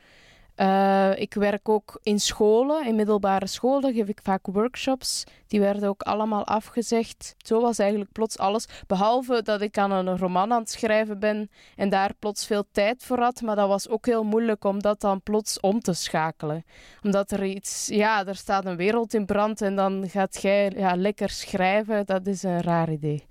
Uh, 0.58 1.20
ik 1.20 1.34
werk 1.34 1.70
ook 1.70 2.00
in 2.04 2.20
scholen, 2.20 2.86
in 2.86 2.96
middelbare 2.96 3.48
scholen 3.48 3.94
geef 3.94 4.08
ik 4.08 4.20
vaak 4.24 4.48
workshops. 4.48 5.24
Die 5.48 5.60
werden 5.60 5.90
ook 5.90 6.02
allemaal 6.02 6.46
afgezegd. 6.46 7.36
Zo 7.38 7.62
was 7.62 7.80
eigenlijk 7.80 8.12
plots 8.12 8.38
alles. 8.38 8.68
Behalve 8.88 9.42
dat 9.42 9.62
ik 9.62 9.78
aan 9.78 9.92
een 9.92 10.18
roman 10.18 10.54
aan 10.54 10.60
het 10.60 10.70
schrijven 10.70 11.20
ben 11.20 11.50
en 11.76 11.90
daar 11.90 12.14
plots 12.20 12.46
veel 12.46 12.64
tijd 12.72 13.04
voor 13.04 13.20
had. 13.20 13.42
Maar 13.42 13.56
dat 13.56 13.68
was 13.68 13.90
ook 13.90 14.06
heel 14.06 14.24
moeilijk 14.24 14.64
om 14.64 14.82
dat 14.82 15.02
dan 15.02 15.22
plots 15.22 15.60
om 15.60 15.80
te 15.80 15.94
schakelen. 15.94 16.66
Omdat 17.02 17.32
er 17.32 17.44
iets, 17.46 17.88
ja, 17.88 18.26
er 18.26 18.36
staat 18.36 18.66
een 18.66 18.78
wereld 18.78 19.14
in 19.14 19.26
brand 19.26 19.62
en 19.62 19.76
dan 19.76 20.10
gaat 20.10 20.42
jij 20.42 20.72
ja, 20.76 20.96
lekker 20.96 21.30
schrijven. 21.30 22.06
Dat 22.06 22.28
is 22.28 22.44
een 22.44 22.62
raar 22.62 22.92
idee. 22.92 23.26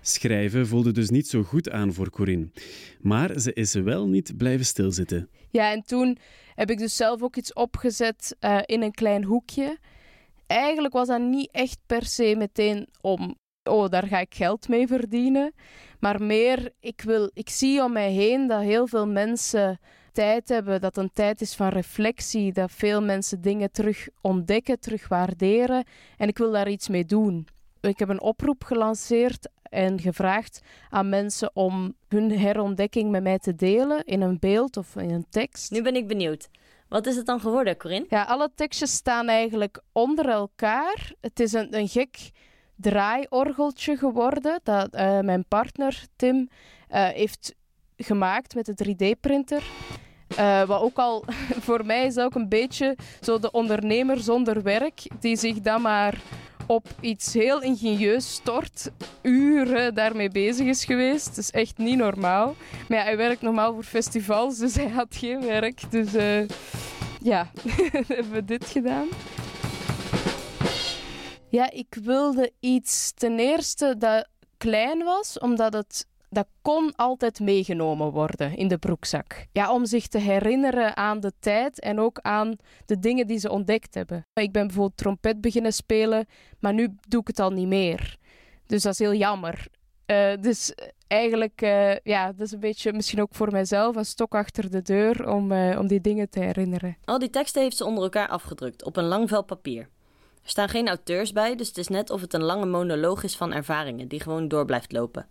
Schrijven 0.00 0.66
voelde 0.66 0.92
dus 0.92 1.10
niet 1.10 1.28
zo 1.28 1.42
goed 1.42 1.70
aan 1.70 1.92
voor 1.92 2.10
Corinne. 2.10 2.50
Maar 3.00 3.40
ze 3.40 3.52
is 3.52 3.74
wel 3.74 4.08
niet 4.08 4.36
blijven 4.36 4.66
stilzitten. 4.66 5.28
Ja, 5.50 5.72
en 5.72 5.82
toen 5.82 6.18
heb 6.54 6.70
ik 6.70 6.78
dus 6.78 6.96
zelf 6.96 7.22
ook 7.22 7.36
iets 7.36 7.52
opgezet 7.52 8.36
uh, 8.40 8.58
in 8.64 8.82
een 8.82 8.94
klein 8.94 9.24
hoekje. 9.24 9.78
Eigenlijk 10.46 10.94
was 10.94 11.08
dat 11.08 11.20
niet 11.20 11.50
echt 11.52 11.78
per 11.86 12.04
se 12.04 12.34
meteen 12.36 12.88
om, 13.00 13.36
oh, 13.62 13.88
daar 13.88 14.06
ga 14.06 14.18
ik 14.18 14.34
geld 14.34 14.68
mee 14.68 14.86
verdienen. 14.86 15.52
Maar 16.00 16.22
meer, 16.22 16.72
ik, 16.80 17.00
wil, 17.00 17.30
ik 17.32 17.48
zie 17.48 17.82
om 17.82 17.92
mij 17.92 18.12
heen 18.12 18.46
dat 18.46 18.62
heel 18.62 18.86
veel 18.86 19.06
mensen 19.06 19.78
tijd 20.12 20.48
hebben, 20.48 20.80
dat 20.80 20.96
een 20.96 21.10
tijd 21.12 21.40
is 21.40 21.54
van 21.54 21.68
reflectie, 21.68 22.52
dat 22.52 22.72
veel 22.72 23.02
mensen 23.02 23.40
dingen 23.40 23.70
terug 23.70 24.08
ontdekken, 24.20 24.80
terug 24.80 25.08
waarderen. 25.08 25.84
En 26.16 26.28
ik 26.28 26.38
wil 26.38 26.52
daar 26.52 26.70
iets 26.70 26.88
mee 26.88 27.04
doen. 27.04 27.46
Ik 27.80 27.98
heb 27.98 28.08
een 28.08 28.20
oproep 28.20 28.64
gelanceerd 28.64 29.48
en 29.62 30.00
gevraagd 30.00 30.60
aan 30.88 31.08
mensen 31.08 31.50
om 31.52 31.94
hun 32.08 32.38
herontdekking 32.38 33.10
met 33.10 33.22
mij 33.22 33.38
te 33.38 33.54
delen 33.54 34.04
in 34.04 34.20
een 34.20 34.38
beeld 34.38 34.76
of 34.76 34.96
in 34.96 35.10
een 35.10 35.26
tekst. 35.30 35.70
Nu 35.70 35.82
ben 35.82 35.94
ik 35.94 36.08
benieuwd. 36.08 36.48
Wat 36.88 37.06
is 37.06 37.16
het 37.16 37.26
dan 37.26 37.40
geworden, 37.40 37.76
Corinne? 37.76 38.06
Ja, 38.08 38.22
alle 38.22 38.50
tekstjes 38.54 38.92
staan 38.92 39.28
eigenlijk 39.28 39.82
onder 39.92 40.28
elkaar. 40.28 41.12
Het 41.20 41.40
is 41.40 41.52
een, 41.52 41.76
een 41.76 41.88
gek 41.88 42.30
draaiorgeltje 42.76 43.96
geworden 43.96 44.60
dat 44.62 44.94
uh, 44.94 45.20
mijn 45.20 45.44
partner 45.48 46.04
Tim 46.16 46.36
uh, 46.36 47.08
heeft 47.08 47.54
gemaakt 47.96 48.54
met 48.54 48.66
de 48.76 48.86
3D-printer. 48.88 49.62
Uh, 50.38 50.62
wat 50.62 50.80
ook 50.80 50.98
al 50.98 51.24
voor 51.66 51.86
mij 51.86 52.06
is 52.06 52.18
ook 52.18 52.34
een 52.34 52.48
beetje 52.48 52.96
zo 53.20 53.38
de 53.38 53.50
ondernemer 53.50 54.18
zonder 54.18 54.62
werk, 54.62 55.02
die 55.20 55.36
zich 55.36 55.60
dan 55.60 55.82
maar 55.82 56.20
op 56.70 56.88
iets 57.00 57.32
heel 57.32 57.62
ingenieus 57.62 58.32
stort, 58.32 58.90
uren 59.22 59.94
daarmee 59.94 60.30
bezig 60.30 60.66
is 60.66 60.84
geweest. 60.84 61.26
Dat 61.26 61.38
is 61.38 61.50
echt 61.50 61.78
niet 61.78 61.96
normaal. 61.96 62.54
Maar 62.88 62.98
ja, 62.98 63.04
hij 63.04 63.16
werkt 63.16 63.42
normaal 63.42 63.74
voor 63.74 63.82
festivals, 63.82 64.58
dus 64.58 64.74
hij 64.74 64.88
had 64.88 65.16
geen 65.16 65.40
werk. 65.40 65.90
Dus 65.90 66.14
uh, 66.14 66.48
ja, 67.22 67.50
hebben 68.06 68.30
we 68.30 68.44
dit 68.44 68.64
gedaan. 68.66 69.08
Ja, 71.48 71.70
ik 71.70 71.96
wilde 72.02 72.52
iets 72.60 73.12
ten 73.12 73.38
eerste 73.38 73.94
dat 73.98 74.28
klein 74.56 75.04
was, 75.04 75.38
omdat 75.38 75.72
het 75.72 76.06
dat 76.30 76.46
kon 76.62 76.92
altijd 76.96 77.40
meegenomen 77.40 78.12
worden 78.12 78.56
in 78.56 78.68
de 78.68 78.78
broekzak. 78.78 79.46
Ja, 79.52 79.72
om 79.72 79.86
zich 79.86 80.06
te 80.06 80.18
herinneren 80.18 80.96
aan 80.96 81.20
de 81.20 81.32
tijd 81.40 81.80
en 81.80 82.00
ook 82.00 82.18
aan 82.22 82.56
de 82.86 82.98
dingen 82.98 83.26
die 83.26 83.38
ze 83.38 83.50
ontdekt 83.50 83.94
hebben. 83.94 84.26
Ik 84.34 84.52
ben 84.52 84.66
bijvoorbeeld 84.66 84.96
trompet 84.96 85.40
beginnen 85.40 85.72
spelen, 85.72 86.26
maar 86.60 86.74
nu 86.74 86.96
doe 87.08 87.20
ik 87.20 87.26
het 87.26 87.38
al 87.38 87.50
niet 87.50 87.66
meer. 87.66 88.16
Dus 88.66 88.82
dat 88.82 88.92
is 88.92 88.98
heel 88.98 89.14
jammer. 89.14 89.66
Uh, 90.06 90.32
dus 90.40 90.74
eigenlijk, 91.06 91.62
uh, 91.62 91.96
ja, 91.96 92.26
dat 92.32 92.46
is 92.46 92.52
een 92.52 92.60
beetje 92.60 92.92
misschien 92.92 93.20
ook 93.20 93.34
voor 93.34 93.50
mijzelf 93.50 93.96
een 93.96 94.04
stok 94.04 94.34
achter 94.34 94.70
de 94.70 94.82
deur 94.82 95.28
om, 95.28 95.52
uh, 95.52 95.78
om 95.78 95.86
die 95.86 96.00
dingen 96.00 96.30
te 96.30 96.40
herinneren. 96.40 96.96
Al 97.04 97.18
die 97.18 97.30
teksten 97.30 97.62
heeft 97.62 97.76
ze 97.76 97.84
onder 97.84 98.02
elkaar 98.02 98.28
afgedrukt 98.28 98.84
op 98.84 98.96
een 98.96 99.04
lang 99.04 99.28
vel 99.28 99.44
papier. 99.44 99.88
Er 100.42 100.50
staan 100.50 100.68
geen 100.68 100.88
auteurs 100.88 101.32
bij, 101.32 101.56
dus 101.56 101.68
het 101.68 101.78
is 101.78 101.88
net 101.88 102.10
of 102.10 102.20
het 102.20 102.34
een 102.34 102.42
lange 102.42 102.66
monoloog 102.66 103.22
is 103.22 103.36
van 103.36 103.52
ervaringen 103.52 104.08
die 104.08 104.20
gewoon 104.20 104.48
door 104.48 104.64
blijft 104.64 104.92
lopen 104.92 105.26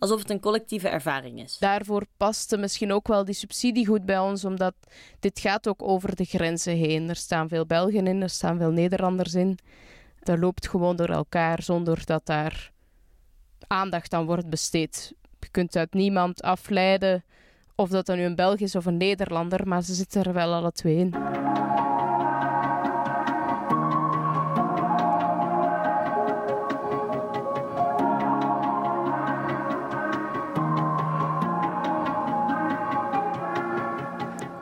alsof 0.00 0.18
het 0.18 0.30
een 0.30 0.40
collectieve 0.40 0.88
ervaring 0.88 1.42
is. 1.42 1.58
Daarvoor 1.58 2.06
paste 2.16 2.56
misschien 2.56 2.92
ook 2.92 3.08
wel 3.08 3.24
die 3.24 3.34
subsidie 3.34 3.86
goed 3.86 4.04
bij 4.04 4.18
ons, 4.18 4.44
omdat 4.44 4.74
dit 5.20 5.40
gaat 5.40 5.68
ook 5.68 5.82
over 5.82 6.16
de 6.16 6.24
grenzen 6.24 6.76
heen. 6.76 7.08
Er 7.08 7.16
staan 7.16 7.48
veel 7.48 7.66
Belgen 7.66 8.06
in, 8.06 8.22
er 8.22 8.30
staan 8.30 8.58
veel 8.58 8.70
Nederlanders 8.70 9.34
in. 9.34 9.58
Dat 10.22 10.38
loopt 10.38 10.68
gewoon 10.68 10.96
door 10.96 11.08
elkaar 11.08 11.62
zonder 11.62 12.06
dat 12.06 12.26
daar 12.26 12.72
aandacht 13.66 14.14
aan 14.14 14.26
wordt 14.26 14.48
besteed. 14.48 15.14
Je 15.40 15.48
kunt 15.50 15.76
uit 15.76 15.92
niemand 15.92 16.42
afleiden 16.42 17.24
of 17.74 17.88
dat 17.88 18.06
dan 18.06 18.16
nu 18.16 18.24
een 18.24 18.34
Belg 18.34 18.58
is 18.58 18.76
of 18.76 18.86
een 18.86 18.96
Nederlander, 18.96 19.68
maar 19.68 19.82
ze 19.82 19.94
zitten 19.94 20.22
er 20.24 20.32
wel 20.32 20.52
alle 20.52 20.72
twee 20.72 20.96
in. 20.96 21.14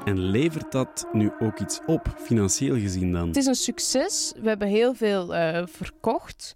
En 0.09 0.31
levert 0.31 0.73
dat 0.73 1.07
nu 1.13 1.33
ook 1.39 1.59
iets 1.59 1.81
op, 1.87 2.15
financieel 2.19 2.75
gezien 2.75 3.13
dan? 3.13 3.27
Het 3.27 3.37
is 3.37 3.47
een 3.47 3.55
succes. 3.55 4.33
We 4.37 4.49
hebben 4.49 4.69
heel 4.69 4.95
veel 4.95 5.35
uh, 5.35 5.63
verkocht. 5.67 6.55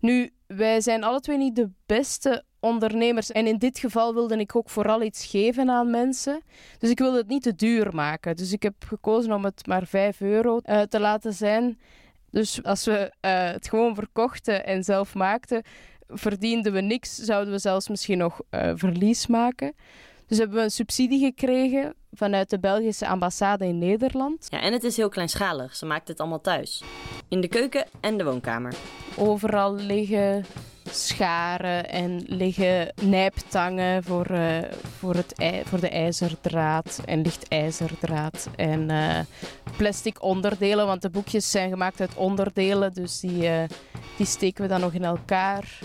Nu, 0.00 0.32
wij 0.46 0.80
zijn 0.80 1.04
alle 1.04 1.20
twee 1.20 1.38
niet 1.38 1.56
de 1.56 1.70
beste 1.86 2.44
ondernemers. 2.60 3.32
En 3.32 3.46
in 3.46 3.58
dit 3.58 3.78
geval 3.78 4.14
wilde 4.14 4.38
ik 4.38 4.56
ook 4.56 4.70
vooral 4.70 5.02
iets 5.02 5.26
geven 5.26 5.70
aan 5.70 5.90
mensen. 5.90 6.42
Dus 6.78 6.90
ik 6.90 6.98
wilde 6.98 7.16
het 7.16 7.28
niet 7.28 7.42
te 7.42 7.54
duur 7.54 7.94
maken. 7.94 8.36
Dus 8.36 8.52
ik 8.52 8.62
heb 8.62 8.74
gekozen 8.86 9.32
om 9.32 9.44
het 9.44 9.66
maar 9.66 9.86
5 9.86 10.20
euro 10.20 10.60
uh, 10.64 10.80
te 10.80 11.00
laten 11.00 11.32
zijn. 11.32 11.80
Dus 12.30 12.62
als 12.62 12.84
we 12.84 13.12
uh, 13.20 13.50
het 13.50 13.68
gewoon 13.68 13.94
verkochten 13.94 14.66
en 14.66 14.84
zelf 14.84 15.14
maakten, 15.14 15.62
verdienden 16.08 16.72
we 16.72 16.80
niks. 16.80 17.14
Zouden 17.14 17.52
we 17.52 17.58
zelfs 17.58 17.88
misschien 17.88 18.18
nog 18.18 18.40
verlies 18.74 19.26
maken. 19.26 19.74
Dus 20.28 20.38
hebben 20.38 20.56
we 20.56 20.62
een 20.62 20.70
subsidie 20.70 21.24
gekregen 21.24 21.94
vanuit 22.12 22.50
de 22.50 22.58
Belgische 22.58 23.06
ambassade 23.06 23.66
in 23.66 23.78
Nederland. 23.78 24.46
Ja, 24.50 24.60
en 24.60 24.72
het 24.72 24.84
is 24.84 24.96
heel 24.96 25.08
kleinschalig. 25.08 25.76
Ze 25.76 25.86
maakt 25.86 26.08
het 26.08 26.20
allemaal 26.20 26.40
thuis. 26.40 26.82
In 27.28 27.40
de 27.40 27.48
keuken 27.48 27.86
en 28.00 28.18
de 28.18 28.24
woonkamer. 28.24 28.74
Overal 29.16 29.74
liggen 29.74 30.44
scharen 30.90 31.88
en 31.88 32.22
liggen 32.26 32.92
nijptangen 33.02 34.04
voor, 34.04 34.30
uh, 34.30 34.58
voor, 34.98 35.14
het 35.14 35.34
voor 35.64 35.80
de 35.80 35.88
ijzerdraad 35.88 37.00
en 37.04 37.22
ligt 37.22 37.48
ijzerdraad 37.48 38.48
en 38.56 38.90
uh, 38.90 39.18
plastic 39.76 40.22
onderdelen, 40.22 40.86
want 40.86 41.02
de 41.02 41.10
boekjes 41.10 41.50
zijn 41.50 41.70
gemaakt 41.70 42.00
uit 42.00 42.14
onderdelen, 42.14 42.92
dus 42.92 43.20
die, 43.20 43.42
uh, 43.42 43.62
die 44.16 44.26
steken 44.26 44.62
we 44.62 44.68
dan 44.68 44.80
nog 44.80 44.92
in 44.92 45.04
elkaar. 45.04 45.78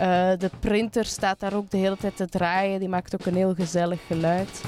Uh, 0.00 0.32
de 0.38 0.50
printer 0.60 1.04
staat 1.04 1.40
daar 1.40 1.54
ook 1.54 1.70
de 1.70 1.76
hele 1.76 1.96
tijd 1.96 2.16
te 2.16 2.28
draaien. 2.28 2.80
Die 2.80 2.88
maakt 2.88 3.14
ook 3.14 3.26
een 3.26 3.34
heel 3.34 3.54
gezellig 3.54 4.06
geluid. 4.06 4.62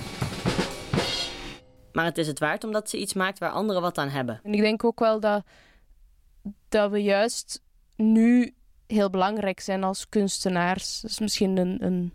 Maar 1.93 2.05
het 2.05 2.19
is 2.19 2.27
het 2.27 2.39
waard 2.39 2.65
omdat 2.65 2.91
ze 2.91 2.99
iets 2.99 3.15
maakt 3.15 3.39
waar 3.39 3.51
anderen 3.51 3.83
wat 3.83 3.99
aan 3.99 4.09
hebben. 4.09 4.41
En 4.43 4.53
ik 4.53 4.61
denk 4.61 4.85
ook 4.85 4.99
wel 4.99 5.21
dat, 5.21 5.45
dat 6.69 6.91
we 6.91 7.03
juist 7.03 7.63
nu 7.97 8.55
heel 8.87 9.11
belangrijk 9.11 9.61
zijn 9.61 9.85
als 9.85 10.09
kunstenaars. 10.09 11.01
Dat 11.01 11.11
is 11.11 11.19
misschien 11.19 11.57
een, 11.57 11.85
een, 11.85 12.13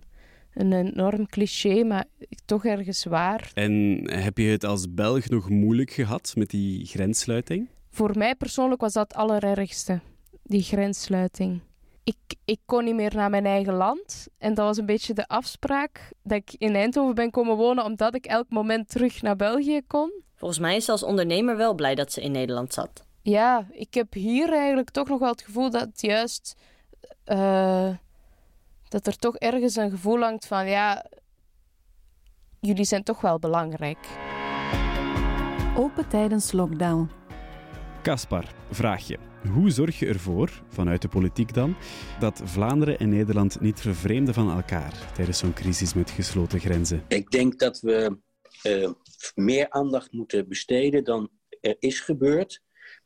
een 0.53 0.73
enorm 0.73 1.27
cliché, 1.27 1.83
maar 1.83 2.05
toch 2.45 2.65
ergens 2.65 3.03
waar. 3.03 3.51
En 3.53 4.03
heb 4.11 4.37
je 4.37 4.47
het 4.47 4.63
als 4.63 4.93
Belg 4.93 5.29
nog 5.29 5.49
moeilijk 5.49 5.91
gehad 5.91 6.33
met 6.35 6.49
die 6.49 6.85
grenssluiting? 6.85 7.67
Voor 7.89 8.17
mij 8.17 8.35
persoonlijk 8.35 8.81
was 8.81 8.93
dat 8.93 9.07
het 9.07 9.17
allerergste, 9.17 9.99
die 10.43 10.63
grenssluiting. 10.63 11.61
Ik, 12.05 12.35
ik 12.45 12.59
kon 12.65 12.83
niet 12.83 12.95
meer 12.95 13.15
naar 13.15 13.29
mijn 13.29 13.45
eigen 13.45 13.73
land. 13.73 14.27
En 14.37 14.53
dat 14.53 14.65
was 14.65 14.77
een 14.77 14.85
beetje 14.85 15.13
de 15.13 15.27
afspraak 15.27 16.11
dat 16.23 16.37
ik 16.37 16.55
in 16.57 16.75
Eindhoven 16.75 17.15
ben 17.15 17.31
komen 17.31 17.55
wonen, 17.55 17.83
omdat 17.83 18.15
ik 18.15 18.25
elk 18.25 18.45
moment 18.49 18.89
terug 18.89 19.21
naar 19.21 19.35
België 19.35 19.81
kon. 19.87 20.23
Volgens 20.35 20.59
mij 20.59 20.75
is 20.75 20.85
ze 20.85 20.91
als 20.91 21.03
ondernemer 21.03 21.57
wel 21.57 21.73
blij 21.73 21.95
dat 21.95 22.11
ze 22.11 22.21
in 22.21 22.31
Nederland 22.31 22.73
zat. 22.73 23.03
Ja, 23.21 23.67
ik 23.71 23.93
heb 23.93 24.13
hier 24.13 24.53
eigenlijk 24.53 24.89
toch 24.89 25.07
nog 25.07 25.19
wel 25.19 25.31
het 25.31 25.41
gevoel 25.41 25.69
dat 25.69 25.89
juist. 26.01 26.55
Uh, 27.25 27.89
dat 28.87 29.07
er 29.07 29.17
toch 29.17 29.35
ergens 29.35 29.75
een 29.75 29.89
gevoel 29.89 30.19
hangt 30.19 30.45
van 30.47 30.67
ja. 30.67 31.05
Jullie 32.59 32.85
zijn 32.85 33.03
toch 33.03 33.21
wel 33.21 33.39
belangrijk. 33.39 34.07
Open 35.77 36.07
tijdens 36.07 36.51
lockdown. 36.51 37.09
Kaspar, 38.01 38.45
vraag 38.71 39.07
je. 39.07 39.34
Hoe 39.53 39.69
zorg 39.69 39.99
je 39.99 40.05
ervoor, 40.05 40.63
vanuit 40.67 41.01
de 41.01 41.07
politiek 41.07 41.53
dan, 41.53 41.75
dat 42.19 42.41
Vlaanderen 42.43 42.97
en 42.97 43.09
Nederland 43.09 43.61
niet 43.61 43.79
vervreemden 43.79 44.33
van 44.33 44.51
elkaar 44.51 45.11
tijdens 45.13 45.37
zo'n 45.37 45.53
crisis 45.53 45.93
met 45.93 46.11
gesloten 46.11 46.59
grenzen? 46.59 47.03
Ik 47.07 47.31
denk 47.31 47.59
dat 47.59 47.79
we 47.79 48.17
uh, 48.63 48.91
meer 49.35 49.69
aandacht 49.69 50.11
moeten 50.11 50.47
besteden 50.47 51.03
dan 51.03 51.29
er 51.61 51.75
is 51.79 51.99
gebeurd 51.99 52.61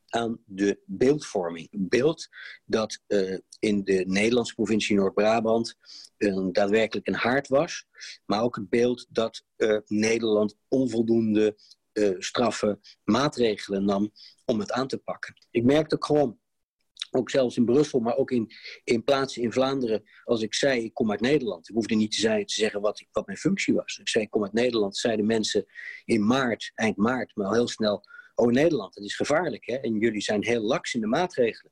aan 0.08 0.39
de 0.46 0.79
beeldvorming. 0.86 1.67
Beeld 1.72 2.27
dat 2.65 3.00
uh, 3.08 3.38
in 3.60 3.84
de 3.84 4.03
Nederlandse 4.08 4.53
provincie 4.53 4.96
Noord-Brabant 4.96 5.75
uh, 6.17 6.48
daadwerkelijk 6.51 7.08
een 7.08 7.15
haard 7.15 7.48
was, 7.48 7.86
maar 8.25 8.41
ook 8.41 8.55
het 8.55 8.69
beeld 8.69 9.08
dat 9.10 9.43
Nederland 9.86 10.55
onvoldoende 10.67 11.58
straffe 12.20 12.79
maatregelen 13.03 13.86
nam 13.86 14.12
om 14.46 14.60
het 14.60 14.72
aan 14.72 14.88
te 14.88 14.98
pakken. 14.98 15.36
Ik 15.51 15.63
merkte 15.63 15.96
gewoon 16.00 16.39
ook 17.12 17.29
zelfs 17.29 17.58
in 17.58 17.65
Brussel, 17.65 18.00
maar 18.00 18.15
ook 18.15 18.32
in, 18.32 18.51
in 18.84 19.03
plaatsen 19.03 19.41
in 19.41 19.51
Vlaanderen, 19.51 20.03
als 20.24 20.41
ik 20.41 20.53
zei 20.53 20.84
ik 20.84 20.94
kom 20.94 21.12
uit 21.12 21.22
Nederland. 21.22 21.70
Ik 21.70 21.75
hoefde 21.75 21.96
niet 21.96 22.12
te, 22.12 22.44
te 22.46 22.53
zeggen 22.53 22.82
wat, 22.82 23.06
wat 23.12 23.25
mijn 23.25 23.38
functie 23.38 23.74
was. 23.74 23.98
Ik 23.98 24.10
zei 24.10 24.24
ik 24.24 24.29
kom 24.29 24.44
uit 24.44 24.53
Nederland, 24.53 24.98
zeiden 24.98 25.25
mensen 25.25 25.65
in 26.06 26.25
maart, 26.25 26.72
eind 26.75 26.98
maart, 26.98 27.36
maar 27.36 27.48
al 27.48 27.53
heel 27.53 27.68
snel, 27.68 28.03
oh 28.36 28.51
Nederland, 28.51 28.94
dat 28.94 29.03
is 29.03 29.15
gevaarlijk 29.15 29.65
hè, 29.65 29.75
en 29.75 29.98
jullie 29.98 30.22
zijn 30.22 30.44
heel 30.44 30.62
laks 30.62 30.94
in 30.94 31.01
de 31.01 31.08
maatregelen. 31.08 31.72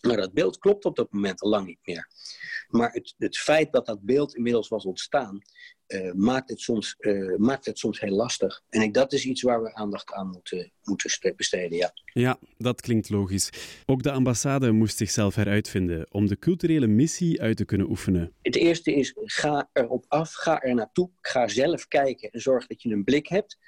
Maar 0.00 0.16
dat 0.16 0.32
beeld 0.32 0.58
klopt 0.58 0.84
op 0.84 0.96
dat 0.96 1.12
moment 1.12 1.40
al 1.40 1.50
lang 1.50 1.66
niet 1.66 1.80
meer. 1.84 2.08
Maar 2.68 2.92
het, 2.92 3.14
het 3.18 3.38
feit 3.38 3.72
dat 3.72 3.86
dat 3.86 4.00
beeld 4.02 4.34
inmiddels 4.34 4.68
was 4.68 4.84
ontstaan, 4.84 5.42
uh, 5.90 6.12
maakt, 6.12 6.50
het 6.50 6.60
soms, 6.60 6.94
uh, 6.98 7.36
maakt 7.36 7.66
het 7.66 7.78
soms 7.78 8.00
heel 8.00 8.14
lastig. 8.16 8.62
En 8.68 8.82
ik, 8.82 8.94
dat 8.94 9.12
is 9.12 9.24
iets 9.24 9.42
waar 9.42 9.62
we 9.62 9.74
aandacht 9.74 10.12
aan 10.12 10.28
moeten, 10.28 10.72
moeten 10.82 11.36
besteden, 11.36 11.76
ja. 11.78 11.92
Ja, 12.04 12.38
dat 12.58 12.80
klinkt 12.80 13.10
logisch. 13.10 13.50
Ook 13.86 14.02
de 14.02 14.10
ambassade 14.10 14.72
moest 14.72 14.96
zichzelf 14.96 15.34
heruitvinden 15.34 16.06
om 16.10 16.26
de 16.26 16.38
culturele 16.38 16.86
missie 16.86 17.40
uit 17.40 17.56
te 17.56 17.64
kunnen 17.64 17.88
oefenen. 17.88 18.32
Het 18.42 18.56
eerste 18.56 18.94
is, 18.94 19.12
ga 19.16 19.70
erop 19.72 20.04
af, 20.08 20.32
ga 20.32 20.62
er 20.62 20.74
naartoe, 20.74 21.10
ga 21.20 21.48
zelf 21.48 21.88
kijken 21.88 22.30
en 22.30 22.40
zorg 22.40 22.66
dat 22.66 22.82
je 22.82 22.90
een 22.90 23.04
blik 23.04 23.26
hebt. 23.26 23.58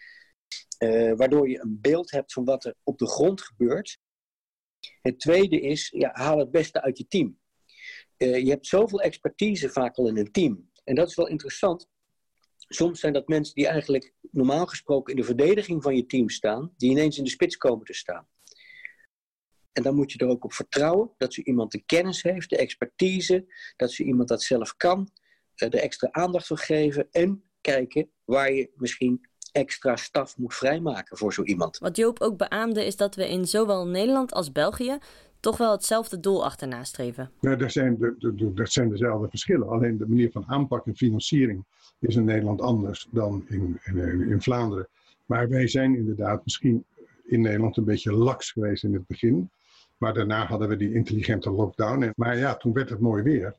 Uh, 0.79 1.13
waardoor 1.17 1.49
je 1.49 1.61
een 1.61 1.79
beeld 1.81 2.11
hebt 2.11 2.33
van 2.33 2.45
wat 2.45 2.65
er 2.65 2.75
op 2.83 2.99
de 2.99 3.07
grond 3.07 3.43
gebeurt. 3.43 3.99
Het 5.03 5.21
tweede 5.21 5.61
is, 5.61 5.89
ja, 5.95 6.11
haal 6.13 6.39
het 6.39 6.51
beste 6.51 6.83
uit 6.83 6.99
je 6.99 7.07
team. 7.07 7.39
je 8.17 8.49
hebt 8.49 8.67
zoveel 8.67 9.01
expertise 9.01 9.69
vaak 9.69 9.97
al 9.97 10.09
in 10.09 10.17
een 10.17 10.33
team. 10.33 10.71
En 10.85 10.95
dat 10.95 11.09
is 11.09 11.15
wel 11.15 11.29
interessant 11.29 11.91
soms 12.75 13.01
zijn 13.01 13.13
dat 13.13 13.29
mensen 13.29 13.55
die 13.55 13.67
eigenlijk 13.67 14.13
normaal 14.31 14.67
gesproken 14.67 15.15
in 15.15 15.21
de 15.21 15.27
verdediging 15.27 15.83
van 15.83 15.97
je 15.97 16.07
team 16.07 16.29
staan, 16.29 16.75
die 16.77 16.91
ineens 16.91 17.19
in 17.19 17.25
de 17.25 17.31
spits 17.31 17.57
komen 17.57 17.85
te 17.85 17.95
staan. 17.95 18.27
En 19.73 19.83
dan 19.83 19.95
moet 19.95 20.13
je 20.13 20.19
er 20.19 20.29
ook 20.29 20.45
op 20.45 20.53
vertrouwen 20.53 21.11
dat 21.17 21.35
ze 21.35 21.45
iemand 21.45 21.73
de 21.73 21.83
kennis 21.85 22.23
heeft, 22.23 22.51
de 22.51 22.57
expertise, 22.57 23.47
dat 23.77 23.93
ze 23.93 24.05
iemand 24.05 24.29
dat 24.29 24.43
zelf 24.43 24.77
kan, 24.77 25.11
er 25.55 25.75
extra 25.75 26.09
aandacht 26.11 26.47
voor 26.47 26.59
geven 26.59 27.09
en 27.11 27.45
kijken 27.61 28.11
waar 28.25 28.53
je 28.53 28.71
misschien 28.75 29.29
extra 29.53 29.97
staf 29.97 30.39
moet 30.39 30.55
vrijmaken 30.55 31.17
voor 31.17 31.33
zo 31.33 31.43
iemand. 31.43 31.79
Wat 31.79 31.97
Joop 31.97 32.21
ook 32.21 32.37
beaamde 32.37 32.87
is 32.87 32.97
dat 32.97 33.15
we 33.15 33.29
in 33.29 33.47
zowel 33.47 33.87
Nederland 33.87 34.33
als 34.33 34.53
België 34.53 34.99
toch 35.41 35.57
wel 35.57 35.73
hetzelfde 35.73 36.21
doel 36.21 36.45
achterna 36.45 36.85
streven. 36.85 37.31
Nou, 37.41 37.57
dat, 37.57 37.73
zijn 37.73 37.99
de, 37.99 38.15
de, 38.19 38.55
dat 38.55 38.73
zijn 38.73 38.89
dezelfde 38.89 39.29
verschillen. 39.29 39.69
Alleen 39.69 39.99
de 39.99 40.09
manier 40.09 40.31
van 40.31 40.45
aanpak 40.47 40.87
en 40.87 40.97
financiering 40.97 41.65
is 41.99 42.17
in 42.17 42.25
Nederland 42.25 42.61
anders 42.61 43.09
dan 43.11 43.45
in, 43.49 43.81
in, 43.85 44.29
in 44.29 44.43
Vlaanderen. 44.43 44.89
Maar 45.27 45.49
wij 45.49 45.69
zijn 45.69 45.97
inderdaad 45.97 46.45
misschien 46.45 46.85
in 47.25 47.41
Nederland 47.41 47.77
een 47.77 47.85
beetje 47.85 48.13
laks 48.13 48.51
geweest 48.51 48.85
in 48.85 48.95
het 48.95 49.07
begin. 49.07 49.51
Maar 49.97 50.15
daarna 50.15 50.47
hadden 50.47 50.69
we 50.69 50.77
die 50.77 50.95
intelligente 50.95 51.51
lockdown. 51.51 52.13
Maar 52.17 52.39
ja, 52.39 52.57
toen 52.57 52.73
werd 52.73 52.91
het 52.91 53.01
mooi 53.01 53.23
weer. 53.23 53.55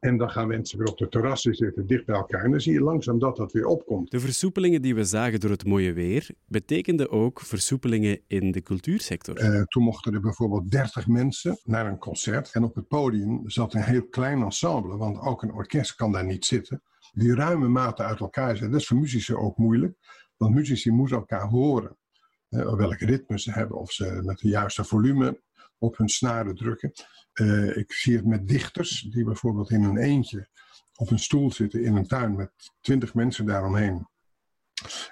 En 0.00 0.16
dan 0.16 0.30
gaan 0.30 0.48
mensen 0.48 0.78
weer 0.78 0.88
op 0.88 0.98
de 0.98 1.08
terrassen 1.08 1.54
zitten, 1.54 1.86
dicht 1.86 2.04
bij 2.04 2.16
elkaar. 2.16 2.44
En 2.44 2.50
dan 2.50 2.60
zie 2.60 2.72
je 2.72 2.80
langzaam 2.80 3.18
dat 3.18 3.36
dat 3.36 3.52
weer 3.52 3.66
opkomt. 3.66 4.10
De 4.10 4.20
versoepelingen 4.20 4.82
die 4.82 4.94
we 4.94 5.04
zagen 5.04 5.40
door 5.40 5.50
het 5.50 5.64
mooie 5.64 5.92
weer, 5.92 6.30
betekenden 6.46 7.10
ook 7.10 7.40
versoepelingen 7.40 8.20
in 8.26 8.50
de 8.50 8.62
cultuursector. 8.62 9.42
Uh, 9.42 9.62
toen 9.62 9.82
mochten 9.82 10.14
er 10.14 10.20
bijvoorbeeld 10.20 10.70
30 10.70 11.06
mensen 11.06 11.60
naar 11.64 11.86
een 11.86 11.98
concert. 11.98 12.52
En 12.52 12.64
op 12.64 12.74
het 12.74 12.88
podium 12.88 13.50
zat 13.50 13.74
een 13.74 13.82
heel 13.82 14.06
klein 14.08 14.42
ensemble, 14.42 14.96
want 14.96 15.18
ook 15.18 15.42
een 15.42 15.52
orkest 15.52 15.94
kan 15.94 16.12
daar 16.12 16.26
niet 16.26 16.44
zitten. 16.44 16.82
Die 17.12 17.34
ruime 17.34 17.68
mate 17.68 18.02
uit 18.02 18.20
elkaar 18.20 18.50
zetten. 18.50 18.70
Dat 18.70 18.80
is 18.80 18.86
voor 18.86 18.98
muzici 18.98 19.34
ook 19.34 19.56
moeilijk, 19.56 19.96
want 20.36 20.54
muzici 20.54 20.90
moeten 20.90 21.16
elkaar 21.16 21.48
horen. 21.48 21.96
Uh, 22.50 22.74
welke 22.74 23.06
ritmes 23.06 23.42
ze 23.42 23.52
hebben, 23.52 23.78
of 23.78 23.92
ze 23.92 24.20
met 24.24 24.38
de 24.38 24.48
juiste 24.48 24.84
volume 24.84 25.40
op 25.80 25.96
hun 25.96 26.08
snaren 26.08 26.54
drukken. 26.54 26.92
Uh, 27.34 27.76
ik 27.76 27.92
zie 27.92 28.16
het 28.16 28.26
met 28.26 28.48
dichters 28.48 29.00
die 29.00 29.24
bijvoorbeeld 29.24 29.70
in 29.70 29.82
een 29.82 29.98
eentje 29.98 30.48
op 30.94 31.10
een 31.10 31.18
stoel 31.18 31.52
zitten 31.52 31.82
in 31.82 31.96
een 31.96 32.06
tuin 32.06 32.36
met 32.36 32.50
twintig 32.80 33.14
mensen 33.14 33.46
daaromheen. 33.46 34.08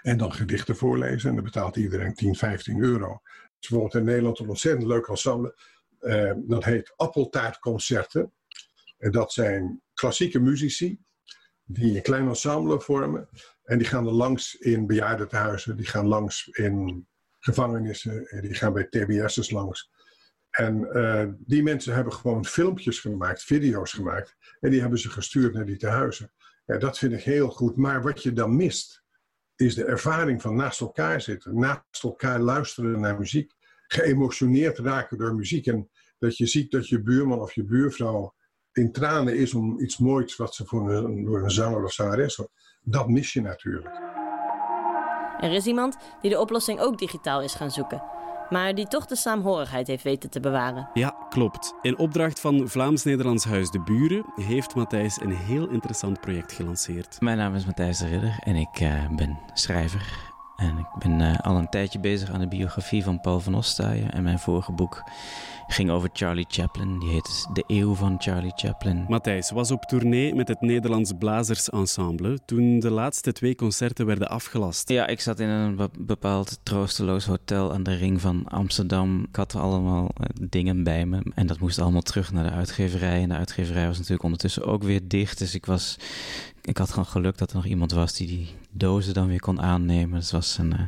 En 0.02 0.18
dan 0.18 0.32
gedichten 0.32 0.76
voorlezen 0.76 1.28
en 1.28 1.34
dan 1.34 1.44
betaalt 1.44 1.76
iedereen 1.76 2.14
10, 2.14 2.34
15 2.34 2.82
euro. 2.82 3.12
Het 3.12 3.52
is 3.60 3.68
bijvoorbeeld 3.68 3.94
in 3.94 4.04
Nederland 4.04 4.38
een 4.38 4.48
ontzettend 4.48 4.86
leuk 4.86 5.06
ensemble. 5.06 5.58
Uh, 6.00 6.32
dat 6.36 6.64
heet 6.64 6.92
Appeltaartconcerten. 6.96 8.32
En 8.98 9.10
dat 9.10 9.32
zijn 9.32 9.82
klassieke 9.94 10.40
muzici 10.40 10.98
die 11.64 11.96
een 11.96 12.02
klein 12.02 12.28
ensemble 12.28 12.80
vormen. 12.80 13.28
En 13.62 13.78
die 13.78 13.86
gaan 13.86 14.06
er 14.06 14.12
langs 14.12 14.54
in 14.54 14.86
bejaardentehuizen, 14.86 15.76
die 15.76 15.86
gaan 15.86 16.06
langs 16.06 16.46
in 16.46 17.08
gevangenissen, 17.38 18.26
en 18.26 18.40
die 18.40 18.54
gaan 18.54 18.72
bij 18.72 18.84
TBS'ers 18.88 19.50
langs. 19.50 19.90
En 20.58 20.88
uh, 20.92 21.24
die 21.38 21.62
mensen 21.62 21.94
hebben 21.94 22.12
gewoon 22.12 22.44
filmpjes 22.44 23.00
gemaakt, 23.00 23.42
video's 23.42 23.92
gemaakt. 23.92 24.36
En 24.60 24.70
die 24.70 24.80
hebben 24.80 24.98
ze 24.98 25.10
gestuurd 25.10 25.54
naar 25.54 25.64
die 25.64 25.76
tehuizen. 25.76 26.32
Ja, 26.66 26.78
dat 26.78 26.98
vind 26.98 27.12
ik 27.12 27.22
heel 27.22 27.48
goed. 27.48 27.76
Maar 27.76 28.02
wat 28.02 28.22
je 28.22 28.32
dan 28.32 28.56
mist, 28.56 29.02
is 29.56 29.74
de 29.74 29.84
ervaring 29.84 30.42
van 30.42 30.56
naast 30.56 30.80
elkaar 30.80 31.20
zitten. 31.20 31.58
Naast 31.58 32.02
elkaar 32.02 32.40
luisteren 32.40 33.00
naar 33.00 33.18
muziek. 33.18 33.52
Geëmotioneerd 33.86 34.78
raken 34.78 35.18
door 35.18 35.34
muziek. 35.34 35.66
En 35.66 35.90
dat 36.18 36.36
je 36.36 36.46
ziet 36.46 36.70
dat 36.70 36.88
je 36.88 37.02
buurman 37.02 37.40
of 37.40 37.52
je 37.52 37.64
buurvrouw 37.64 38.34
in 38.72 38.92
tranen 38.92 39.36
is 39.36 39.54
om 39.54 39.80
iets 39.80 39.98
moois 39.98 40.36
wat 40.36 40.54
ze 40.54 40.66
voor 40.66 40.90
een, 40.92 41.24
door 41.24 41.42
een 41.42 41.50
zanger 41.50 41.84
of 41.84 41.92
zangeres 41.92 42.40
Dat 42.82 43.08
mis 43.08 43.32
je 43.32 43.40
natuurlijk. 43.40 44.00
Er 45.40 45.52
is 45.52 45.66
iemand 45.66 45.96
die 46.20 46.30
de 46.30 46.40
oplossing 46.40 46.80
ook 46.80 46.98
digitaal 46.98 47.42
is 47.42 47.54
gaan 47.54 47.70
zoeken 47.70 48.17
maar 48.50 48.74
die 48.74 48.86
toch 48.86 49.06
de 49.06 49.16
saamhorigheid 49.16 49.86
heeft 49.86 50.02
weten 50.02 50.30
te 50.30 50.40
bewaren. 50.40 50.88
Ja, 50.94 51.16
klopt. 51.28 51.74
In 51.82 51.98
opdracht 51.98 52.40
van 52.40 52.68
Vlaams-Nederlands 52.68 53.44
Huis 53.44 53.70
de 53.70 53.80
Buren 53.80 54.24
heeft 54.34 54.74
Matthijs 54.74 55.20
een 55.20 55.36
heel 55.36 55.68
interessant 55.68 56.20
project 56.20 56.52
gelanceerd. 56.52 57.20
Mijn 57.20 57.36
naam 57.36 57.54
is 57.54 57.66
Matthijs 57.66 57.98
de 57.98 58.06
Ridder 58.06 58.38
en 58.40 58.56
ik 58.56 58.80
uh, 58.80 59.08
ben 59.16 59.38
schrijver. 59.54 60.36
En 60.58 60.78
ik 60.78 60.86
ben 60.98 61.20
uh, 61.20 61.38
al 61.38 61.56
een 61.56 61.68
tijdje 61.68 61.98
bezig 61.98 62.30
aan 62.30 62.40
de 62.40 62.48
biografie 62.48 63.02
van 63.04 63.20
Paul 63.20 63.40
van 63.40 63.54
Ostaaien. 63.54 64.12
En 64.12 64.22
mijn 64.22 64.38
vorige 64.38 64.72
boek 64.72 65.02
ging 65.66 65.90
over 65.90 66.10
Charlie 66.12 66.44
Chaplin. 66.48 66.98
Die 66.98 67.08
heet 67.08 67.46
De 67.52 67.64
Eeuw 67.66 67.94
van 67.94 68.16
Charlie 68.18 68.52
Chaplin. 68.54 69.04
Matthijs 69.08 69.50
was 69.50 69.70
op 69.70 69.82
tournee 69.82 70.34
met 70.34 70.48
het 70.48 70.60
Nederlands 70.60 71.12
Blazers 71.18 71.70
Ensemble 71.70 72.38
toen 72.44 72.78
de 72.78 72.90
laatste 72.90 73.32
twee 73.32 73.54
concerten 73.54 74.06
werden 74.06 74.28
afgelast. 74.28 74.88
Ja, 74.88 75.06
ik 75.06 75.20
zat 75.20 75.40
in 75.40 75.48
een 75.48 75.90
bepaald 75.98 76.58
troosteloos 76.62 77.24
hotel 77.24 77.72
aan 77.72 77.82
de 77.82 77.94
ring 77.94 78.20
van 78.20 78.44
Amsterdam. 78.44 79.24
Ik 79.28 79.36
had 79.36 79.54
allemaal 79.54 80.10
eh, 80.14 80.26
dingen 80.50 80.84
bij 80.84 81.06
me 81.06 81.22
en 81.34 81.46
dat 81.46 81.58
moest 81.60 81.78
allemaal 81.78 82.02
terug 82.02 82.32
naar 82.32 82.44
de 82.44 82.50
uitgeverij. 82.50 83.22
En 83.22 83.28
de 83.28 83.34
uitgeverij 83.34 83.86
was 83.86 83.96
natuurlijk 83.96 84.24
ondertussen 84.24 84.64
ook 84.64 84.82
weer 84.82 85.00
dicht. 85.08 85.38
Dus 85.38 85.54
ik 85.54 85.66
was 85.66 85.98
ik 86.62 86.76
had 86.76 86.90
gewoon 86.90 87.06
geluk 87.06 87.38
dat 87.38 87.50
er 87.50 87.56
nog 87.56 87.66
iemand 87.66 87.92
was 87.92 88.14
die 88.14 88.26
die 88.26 88.48
dozen 88.78 89.14
dan 89.14 89.28
weer 89.28 89.40
kon 89.40 89.60
aannemen. 89.60 90.18
Dus 90.18 90.30
het 90.30 90.32
was 90.32 90.58
een, 90.58 90.72
uh, 90.72 90.80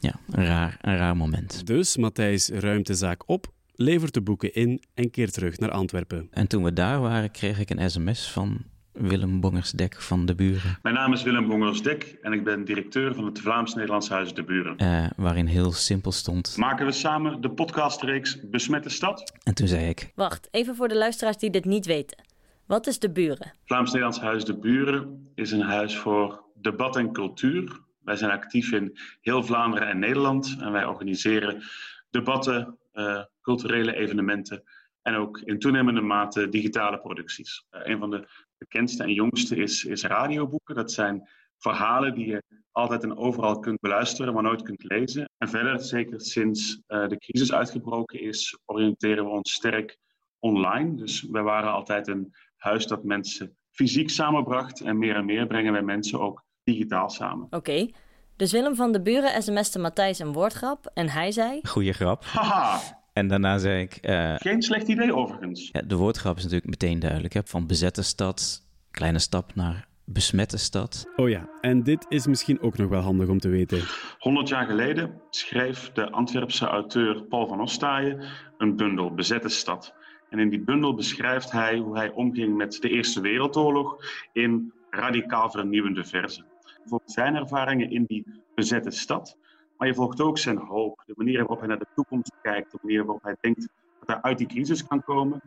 ja, 0.00 0.12
een, 0.30 0.44
raar, 0.44 0.78
een 0.80 0.96
raar 0.96 1.16
moment. 1.16 1.66
Dus 1.66 1.96
Matthijs 1.96 2.48
ruimt 2.48 2.86
de 2.86 2.94
zaak 2.94 3.22
op 3.26 3.52
levert 3.74 4.14
de 4.14 4.20
boeken 4.20 4.54
in 4.54 4.82
en 4.94 5.10
keert 5.10 5.32
terug 5.32 5.58
naar 5.58 5.70
Antwerpen. 5.70 6.28
En 6.30 6.46
toen 6.46 6.62
we 6.62 6.72
daar 6.72 7.00
waren, 7.00 7.30
kreeg 7.30 7.58
ik 7.58 7.70
een 7.70 7.90
sms 7.90 8.30
van 8.30 8.64
Willem 8.92 9.40
Bongersdek 9.40 10.00
van 10.00 10.26
De 10.26 10.34
Buren. 10.34 10.78
Mijn 10.82 10.94
naam 10.94 11.12
is 11.12 11.22
Willem 11.22 11.48
Bongersdek 11.48 12.18
en 12.22 12.32
ik 12.32 12.44
ben 12.44 12.64
directeur 12.64 13.14
van 13.14 13.24
het 13.24 13.40
Vlaams-Nederlands 13.40 14.08
Huis 14.08 14.34
De 14.34 14.44
Buren. 14.44 14.74
Uh, 14.82 15.06
waarin 15.16 15.46
heel 15.46 15.72
simpel 15.72 16.12
stond... 16.12 16.56
Maken 16.56 16.86
we 16.86 16.92
samen 16.92 17.40
de 17.40 17.50
podcastreeks 17.50 18.38
Besmette 18.50 18.88
Stad? 18.88 19.32
En 19.42 19.54
toen 19.54 19.68
zei 19.68 19.88
ik... 19.88 20.12
Wacht, 20.14 20.48
even 20.50 20.76
voor 20.76 20.88
de 20.88 20.96
luisteraars 20.96 21.36
die 21.36 21.50
dit 21.50 21.64
niet 21.64 21.86
weten. 21.86 22.24
Wat 22.66 22.86
is 22.86 22.98
De 22.98 23.10
Buren? 23.10 23.52
Vlaams-Nederlands 23.64 24.20
Huis 24.20 24.44
De 24.44 24.58
Buren 24.58 25.30
is 25.34 25.52
een 25.52 25.62
huis 25.62 25.96
voor 25.96 26.44
debat 26.60 26.96
en 26.96 27.12
cultuur. 27.12 27.80
Wij 28.00 28.16
zijn 28.16 28.30
actief 28.30 28.72
in 28.72 28.98
heel 29.20 29.42
Vlaanderen 29.42 29.88
en 29.88 29.98
Nederland 29.98 30.56
en 30.60 30.72
wij 30.72 30.84
organiseren 30.84 31.62
debatten, 32.10 32.78
uh, 32.92 33.22
culturele 33.40 33.94
evenementen 33.94 34.62
en 35.02 35.14
ook 35.14 35.38
in 35.38 35.58
toenemende 35.58 36.00
mate 36.00 36.48
digitale 36.48 36.98
producties. 36.98 37.66
Uh, 37.70 37.80
een 37.84 37.98
van 37.98 38.10
de 38.10 38.28
bekendste 38.58 39.02
en 39.02 39.12
jongste 39.12 39.56
is, 39.56 39.84
is 39.84 40.02
radioboeken. 40.02 40.74
Dat 40.74 40.92
zijn 40.92 41.28
verhalen 41.58 42.14
die 42.14 42.26
je 42.26 42.42
altijd 42.72 43.02
en 43.02 43.16
overal 43.16 43.58
kunt 43.58 43.80
beluisteren, 43.80 44.34
maar 44.34 44.42
nooit 44.42 44.62
kunt 44.62 44.84
lezen. 44.84 45.30
En 45.38 45.48
verder, 45.48 45.80
zeker 45.80 46.20
sinds 46.20 46.80
uh, 46.88 47.08
de 47.08 47.18
crisis 47.18 47.52
uitgebroken 47.52 48.20
is, 48.20 48.58
oriënteren 48.64 49.24
we 49.24 49.30
ons 49.30 49.52
sterk 49.52 49.98
online. 50.38 50.96
Dus 50.96 51.22
wij 51.22 51.42
waren 51.42 51.72
altijd 51.72 52.08
een 52.08 52.34
huis 52.56 52.86
dat 52.86 53.04
mensen 53.04 53.56
fysiek 53.70 54.10
samenbracht. 54.10 54.80
En 54.80 54.98
meer 54.98 55.16
en 55.16 55.24
meer 55.24 55.46
brengen 55.46 55.72
wij 55.72 55.82
mensen 55.82 56.20
ook 56.20 56.44
digitaal 56.64 57.08
samen. 57.10 57.44
Oké. 57.44 57.56
Okay. 57.56 57.94
Dus 58.36 58.52
Willem 58.52 58.74
van 58.74 58.92
de 58.92 59.02
Buren 59.02 59.42
sms'te 59.42 59.78
Matthijs 59.78 60.18
een 60.18 60.32
woordgrap 60.32 60.90
en 60.94 61.08
hij 61.08 61.32
zei... 61.32 61.60
Goeie 61.62 61.92
grap. 61.92 62.24
Haha. 62.24 62.98
En 63.12 63.28
daarna 63.28 63.58
zei 63.58 63.82
ik... 63.82 63.98
Uh, 64.02 64.34
Geen 64.36 64.62
slecht 64.62 64.88
idee 64.88 65.14
overigens. 65.14 65.68
Ja, 65.72 65.82
de 65.82 65.96
woordgrap 65.96 66.36
is 66.36 66.42
natuurlijk 66.42 66.70
meteen 66.70 66.98
duidelijk. 66.98 67.34
Hè? 67.34 67.40
Van 67.44 67.66
bezette 67.66 68.02
stad, 68.02 68.66
kleine 68.90 69.18
stap 69.18 69.54
naar 69.54 69.88
besmette 70.04 70.56
stad. 70.56 71.12
Oh 71.16 71.28
ja, 71.28 71.48
en 71.60 71.82
dit 71.82 72.06
is 72.08 72.26
misschien 72.26 72.60
ook 72.60 72.76
nog 72.76 72.88
wel 72.88 73.00
handig 73.00 73.28
om 73.28 73.38
te 73.38 73.48
weten. 73.48 73.82
100 74.18 74.48
jaar 74.48 74.66
geleden 74.66 75.20
schreef 75.30 75.92
de 75.92 76.10
Antwerpse 76.10 76.66
auteur 76.66 77.22
Paul 77.22 77.46
van 77.46 77.60
Ostaaien 77.60 78.24
een 78.58 78.76
bundel, 78.76 79.14
Bezette 79.14 79.48
stad. 79.48 79.94
En 80.30 80.38
in 80.38 80.48
die 80.48 80.64
bundel 80.64 80.94
beschrijft 80.94 81.50
hij 81.50 81.78
hoe 81.78 81.96
hij 81.96 82.10
omging 82.10 82.56
met 82.56 82.78
de 82.80 82.88
Eerste 82.88 83.20
Wereldoorlog 83.20 83.96
in 84.32 84.72
radicaal 84.90 85.50
vernieuwende 85.50 86.04
verzen. 86.04 86.49
Je 86.82 86.88
volgt 86.88 87.10
zijn 87.10 87.34
ervaringen 87.34 87.90
in 87.90 88.04
die 88.04 88.26
bezette 88.54 88.90
stad, 88.90 89.36
maar 89.76 89.88
je 89.88 89.94
volgt 89.94 90.20
ook 90.20 90.38
zijn 90.38 90.58
hoop, 90.58 91.02
de 91.06 91.12
manier 91.16 91.38
waarop 91.38 91.58
hij 91.58 91.68
naar 91.68 91.78
de 91.78 91.86
toekomst 91.94 92.32
kijkt, 92.42 92.72
de 92.72 92.78
manier 92.82 93.04
waarop 93.04 93.22
hij 93.22 93.36
denkt 93.40 93.68
dat 93.98 94.08
hij 94.08 94.20
uit 94.22 94.38
die 94.38 94.46
crisis 94.46 94.86
kan 94.86 95.04
komen. 95.04 95.40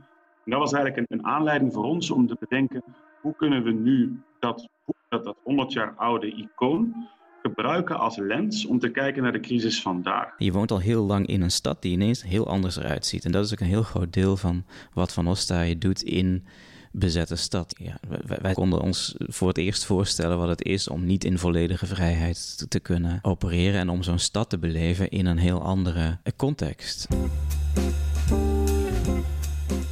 En 0.46 0.52
dat 0.52 0.60
was 0.60 0.74
eigenlijk 0.74 1.10
een, 1.10 1.18
een 1.18 1.26
aanleiding 1.26 1.74
voor 1.74 1.84
ons 1.84 2.12
om 2.12 2.28
te 2.28 2.38
bedenken, 2.40 2.84
hoe 3.22 3.36
kunnen 3.36 3.64
we 3.64 3.72
nu 3.72 4.22
dat, 4.40 4.70
dat, 5.10 5.24
dat 5.24 5.38
100 5.44 5.74
jaar 5.74 5.94
oude 5.96 6.28
icoon 6.28 7.08
gebruiken 7.42 8.00
als 8.00 8.18
lens 8.18 8.66
om 8.66 8.80
te 8.80 8.90
kijken 8.90 9.24
naar 9.24 9.32
de 9.32 9.40
crisis 9.40 9.82
vandaag. 9.82 10.34
Je 10.38 10.52
woont 10.52 10.72
al 10.72 10.80
heel 10.80 11.04
lang 11.04 11.28
in 11.28 11.42
een 11.42 11.52
stad 11.52 11.82
die 11.82 11.92
ineens 11.92 12.24
heel 12.24 12.48
anders 12.48 12.78
eruit 12.78 13.06
ziet. 13.06 13.26
En 13.26 13.32
dat 13.32 13.46
is 13.46 13.52
ook 13.52 13.60
een 13.60 13.66
heel 13.66 13.84
groot 13.84 14.14
deel 14.14 14.38
van 14.38 14.66
wat 14.94 15.14
Van 15.14 15.28
Ostaaien 15.28 15.80
doet 15.80 16.02
in 16.02 16.46
bezette 16.94 17.36
stad. 17.36 17.76
Ja, 17.78 18.00
wij, 18.42 18.54
konden 18.54 18.82
ons 18.82 19.16
voor 19.18 19.48
het 19.48 19.58
eerst 19.58 19.86
voorstellen 19.86 20.38
wat 20.38 20.48
het 20.48 20.64
is 20.64 20.88
om 20.88 21.06
niet 21.06 21.24
in 21.24 21.38
volledige 21.38 21.86
vrijheid 21.86 22.66
te, 22.70 22.80
kunnen 22.80 23.20
opereren 23.22 23.80
en 23.80 23.90
om 23.90 24.04
zo'n 24.04 24.20
stad 24.20 24.50
te 24.50 24.58
beleven 24.58 25.10
in 25.10 25.26
een 25.26 25.38
heel 25.38 25.62
andere 25.62 26.18
context. 26.36 27.08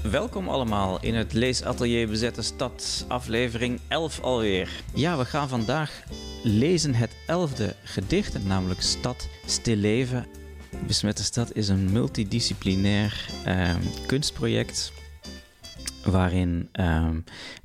Welkom 0.02 0.50
allemaal 0.50 1.02
in 1.02 1.16
het 1.16 1.34
Leesatelier 1.34 2.08
Bezette 2.08 2.42
Stad, 2.42 3.06
aflevering 3.08 3.80
11 3.88 4.22
alweer. 4.22 4.70
Ja, 4.94 5.18
we 5.18 5.26
gaan 5.26 5.50
vandaag 5.50 6.04
lezen 6.44 6.94
het 6.94 7.12
elfde 7.28 7.76
gedicht, 7.84 8.44
namelijk 8.44 8.82
Stad 8.82 9.30
Stilleven. 9.46 10.26
Besmette 10.88 11.24
Stad 11.24 11.56
is 11.56 11.68
een 11.68 11.92
multidisciplinair 11.92 13.30
eh, 13.46 13.76
kunstproject 14.06 14.92
waarin 16.04 16.70
eh, 16.72 17.10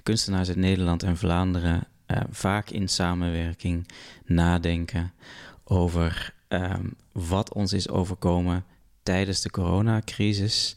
kunstenaars 0.02 0.48
uit 0.48 0.56
Nederland 0.56 1.02
en 1.02 1.16
Vlaanderen 1.16 1.86
uh, 2.06 2.16
vaak 2.30 2.70
in 2.70 2.88
samenwerking 2.88 3.88
nadenken 4.24 5.12
over 5.64 6.34
wat 7.12 7.54
ons 7.54 7.72
is 7.72 7.88
overkomen 7.88 8.64
tijdens 9.02 9.40
de 9.40 9.50
coronacrisis. 9.50 10.76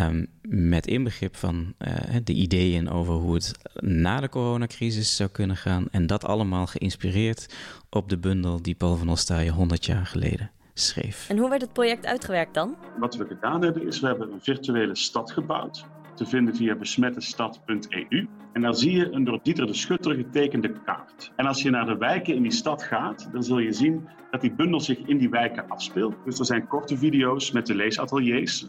Um, 0.00 0.26
met 0.48 0.86
inbegrip 0.86 1.36
van 1.36 1.74
uh, 1.78 1.94
de 2.24 2.32
ideeën 2.32 2.90
over 2.90 3.14
hoe 3.14 3.34
het 3.34 3.52
na 3.74 4.20
de 4.20 4.28
coronacrisis 4.28 5.16
zou 5.16 5.30
kunnen 5.30 5.56
gaan. 5.56 5.86
En 5.90 6.06
dat 6.06 6.24
allemaal 6.24 6.66
geïnspireerd 6.66 7.54
op 7.90 8.08
de 8.08 8.18
bundel 8.18 8.62
die 8.62 8.74
Paul 8.74 8.96
van 8.96 9.08
Ostaaien 9.08 9.52
100 9.52 9.84
jaar 9.84 10.06
geleden 10.06 10.50
schreef. 10.74 11.28
En 11.28 11.38
hoe 11.38 11.48
werd 11.48 11.62
het 11.62 11.72
project 11.72 12.06
uitgewerkt 12.06 12.54
dan? 12.54 12.76
Wat 12.98 13.16
we 13.16 13.26
gedaan 13.26 13.62
hebben 13.62 13.86
is, 13.86 14.00
we 14.00 14.06
hebben 14.06 14.32
een 14.32 14.40
virtuele 14.40 14.96
stad 14.96 15.32
gebouwd. 15.32 15.86
Te 16.14 16.26
vinden 16.26 16.56
via 16.56 16.74
besmettestad.eu. 16.74 18.28
En 18.52 18.62
daar 18.62 18.74
zie 18.74 18.96
je 18.96 19.12
een 19.12 19.24
door 19.24 19.40
Dieter 19.42 19.66
de 19.66 19.74
Schutter 19.74 20.14
getekende 20.14 20.72
kaart. 20.84 21.32
En 21.36 21.46
als 21.46 21.62
je 21.62 21.70
naar 21.70 21.86
de 21.86 21.96
wijken 21.96 22.34
in 22.34 22.42
die 22.42 22.52
stad 22.52 22.82
gaat, 22.82 23.28
dan 23.32 23.42
zul 23.42 23.58
je 23.58 23.72
zien 23.72 24.08
dat 24.30 24.40
die 24.40 24.52
bundel 24.52 24.80
zich 24.80 24.98
in 24.98 25.18
die 25.18 25.30
wijken 25.30 25.68
afspeelt. 25.68 26.14
Dus 26.24 26.38
er 26.38 26.44
zijn 26.44 26.66
korte 26.66 26.96
video's 26.96 27.50
met 27.50 27.66
de 27.66 27.74
leesateliers. 27.74 28.68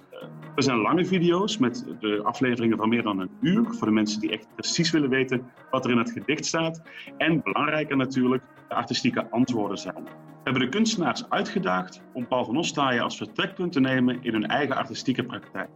Er 0.56 0.64
zijn 0.64 0.78
lange 0.78 1.06
video's 1.06 1.58
met 1.58 1.86
de 2.00 2.22
afleveringen 2.24 2.78
van 2.78 2.90
meer 2.90 3.04
dan 3.04 3.20
een 3.20 3.30
uur. 3.42 3.66
Voor 3.66 3.88
de 3.88 3.94
mensen 3.94 4.20
die 4.20 4.32
echt 4.32 4.48
precies 4.56 4.92
willen 4.92 5.10
weten 5.10 5.46
wat 5.72 5.86
er 5.86 5.92
in 5.92 5.98
het 5.98 6.12
gedicht 6.12 6.46
staat. 6.46 6.82
En 7.18 7.42
belangrijker 7.44 7.98
natuurlijk, 7.98 8.44
de 8.68 8.76
artistieke 8.76 9.30
antwoorden 9.30 9.78
zijn. 9.78 10.04
We 10.04 10.52
hebben 10.52 10.62
de 10.62 10.70
kunstenaars 10.70 11.30
uitgedaagd 11.30 12.02
om 12.14 12.28
Paul 12.28 12.46
van 12.46 12.58
Ostaaien 12.58 13.04
als 13.04 13.18
vertrekpunt 13.18 13.72
te 13.72 13.80
nemen 13.80 14.24
in 14.24 14.34
hun 14.34 14.48
eigen 14.48 14.76
artistieke 14.76 15.24
praktijk. 15.24 15.70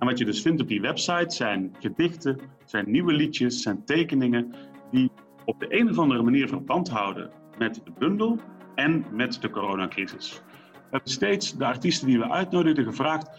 En 0.00 0.06
wat 0.06 0.18
je 0.18 0.24
dus 0.24 0.42
vindt 0.42 0.60
op 0.60 0.68
die 0.68 0.80
website 0.80 1.34
zijn 1.34 1.76
gedichten, 1.80 2.38
zijn 2.64 2.90
nieuwe 2.90 3.12
liedjes, 3.12 3.62
zijn 3.62 3.84
tekeningen 3.84 4.54
die 4.90 5.10
op 5.44 5.60
de 5.60 5.78
een 5.78 5.90
of 5.90 5.98
andere 5.98 6.22
manier 6.22 6.48
verband 6.48 6.88
houden 6.88 7.30
met 7.58 7.74
de 7.84 7.92
bundel 7.98 8.38
en 8.74 9.04
met 9.12 9.40
de 9.40 9.50
coronacrisis. 9.50 10.42
We 10.72 10.96
hebben 10.96 11.12
steeds 11.12 11.56
de 11.56 11.64
artiesten 11.64 12.06
die 12.06 12.18
we 12.18 12.30
uitnodigden 12.30 12.84
gevraagd: 12.84 13.30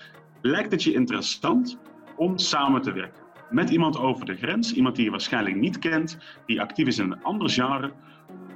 lijkt 0.41 0.71
het 0.71 0.83
je 0.83 0.93
interessant 0.93 1.77
om 2.15 2.37
samen 2.37 2.81
te 2.81 2.91
werken? 2.91 3.23
Met 3.49 3.69
iemand 3.69 3.97
over 3.97 4.25
de 4.25 4.35
grens, 4.35 4.73
iemand 4.73 4.95
die 4.95 5.05
je 5.05 5.11
waarschijnlijk 5.11 5.55
niet 5.55 5.79
kent, 5.79 6.17
die 6.45 6.61
actief 6.61 6.87
is 6.87 6.97
in 6.97 7.11
een 7.11 7.23
ander 7.23 7.49
genre, 7.49 7.91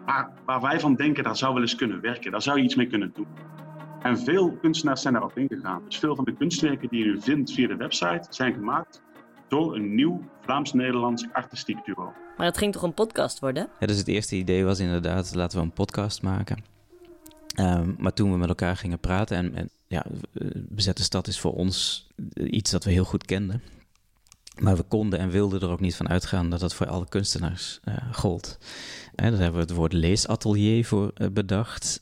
maar 0.06 0.34
waar 0.46 0.62
wij 0.62 0.80
van 0.80 0.96
denken 0.96 1.24
dat 1.24 1.38
zou 1.38 1.54
wel 1.54 1.62
eens 1.62 1.76
kunnen 1.76 2.02
werken, 2.02 2.32
daar 2.32 2.42
zou 2.42 2.58
je 2.58 2.64
iets 2.64 2.76
mee 2.76 2.88
kunnen 2.88 3.12
doen. 3.14 3.28
En 4.06 4.18
veel 4.20 4.58
kunstenaars 4.62 5.02
zijn 5.02 5.14
daarop 5.14 5.38
ingegaan. 5.38 5.82
Dus 5.86 5.98
veel 5.98 6.16
van 6.16 6.26
de 6.26 6.36
kunstwerken 6.36 6.90
die 6.90 7.00
je 7.00 7.06
nu 7.06 7.22
vindt 7.22 7.52
via 7.52 7.68
de 7.68 7.76
website 7.76 8.26
zijn 8.30 8.54
gemaakt 8.54 9.02
door 9.48 9.76
een 9.76 9.96
nieuw 9.96 10.22
Vlaams-Nederlands 10.42 11.26
artistiek 11.34 11.86
duo. 11.86 12.14
Maar 12.38 12.46
het 12.46 12.58
ging 12.58 12.74
toch 12.74 12.82
een 12.82 12.94
podcast 12.94 13.40
worden? 13.40 13.70
Ja, 13.80 13.88
dus 13.88 13.98
het 13.98 14.08
eerste 14.08 14.36
idee 14.36 14.66
was 14.66 14.80
inderdaad, 14.80 15.36
laten 15.36 15.58
we 15.58 15.64
een 15.64 15.72
podcast 15.72 16.22
maken. 16.22 16.64
Um, 17.60 17.96
maar 18.00 18.14
toen 18.14 18.32
we 18.32 18.38
met 18.38 18.50
elkaar 18.50 18.78
gingen 18.78 19.00
praten, 19.00 19.38
en, 19.38 19.56
en 19.56 19.70
ja, 19.88 20.06
Bezette 20.56 21.04
Stad 21.04 21.28
is 21.28 21.40
voor 21.40 21.54
ons 21.54 22.08
iets 22.34 22.72
dat 22.72 22.84
we 22.84 22.92
heel 22.92 23.06
goed 23.06 23.26
kenden. 23.26 23.62
Maar 24.60 24.76
we 24.76 24.84
konden 24.84 25.20
en 25.20 25.30
wilden 25.30 25.62
er 25.62 25.70
ook 25.70 25.80
niet 25.80 25.96
van 25.96 26.10
uitgaan 26.10 26.50
dat 26.50 26.60
dat 26.60 26.74
voor 26.74 26.88
alle 26.88 27.10
kunstenaars 27.10 27.80
uh, 27.86 27.96
gold. 28.12 28.58
En 29.16 29.32
daar 29.32 29.42
hebben 29.42 29.60
we 29.60 29.68
het 29.68 29.76
woord 29.76 29.94
leesatelier 29.94 30.86
voor 30.86 31.12
uh, 31.18 31.28
bedacht. 31.32 32.02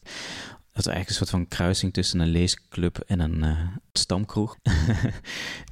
Dat 0.74 0.86
is 0.86 0.92
eigenlijk 0.92 1.10
een 1.10 1.28
soort 1.28 1.42
van 1.42 1.58
kruising 1.58 1.94
tussen 1.94 2.20
een 2.20 2.28
leesclub 2.28 2.98
en 3.08 3.20
een 3.20 3.44
uh, 3.44 3.60
stamkroeg. 3.92 4.58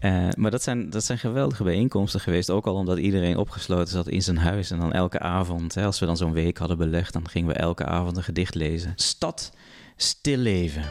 uh, 0.02 0.28
maar 0.38 0.52
dat 0.52 0.64
zijn, 0.64 0.90
dat 0.90 1.04
zijn 1.04 1.18
geweldige 1.18 1.64
bijeenkomsten 1.64 2.20
geweest. 2.20 2.50
Ook 2.50 2.68
al 2.68 2.76
omdat 2.76 2.98
iedereen 2.98 3.38
opgesloten 3.38 3.94
zat 3.94 4.08
in 4.08 4.22
zijn 4.22 4.38
huis. 4.38 4.72
En 4.72 4.80
dan 4.80 4.94
elke 4.94 5.20
avond, 5.20 5.76
hè, 5.76 5.86
als 5.86 6.00
we 6.00 6.06
dan 6.06 6.18
zo'n 6.18 6.34
week 6.34 6.58
hadden 6.58 6.78
belegd, 6.78 7.14
dan 7.14 7.30
gingen 7.30 7.48
we 7.48 7.54
elke 7.54 7.86
avond 7.86 8.18
een 8.18 8.24
gedicht 8.24 8.56
lezen. 8.56 8.94
Stad, 8.96 9.52
stilleven. 9.96 10.86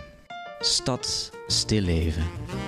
Stad, 0.60 1.30
stilleven. 1.46 2.24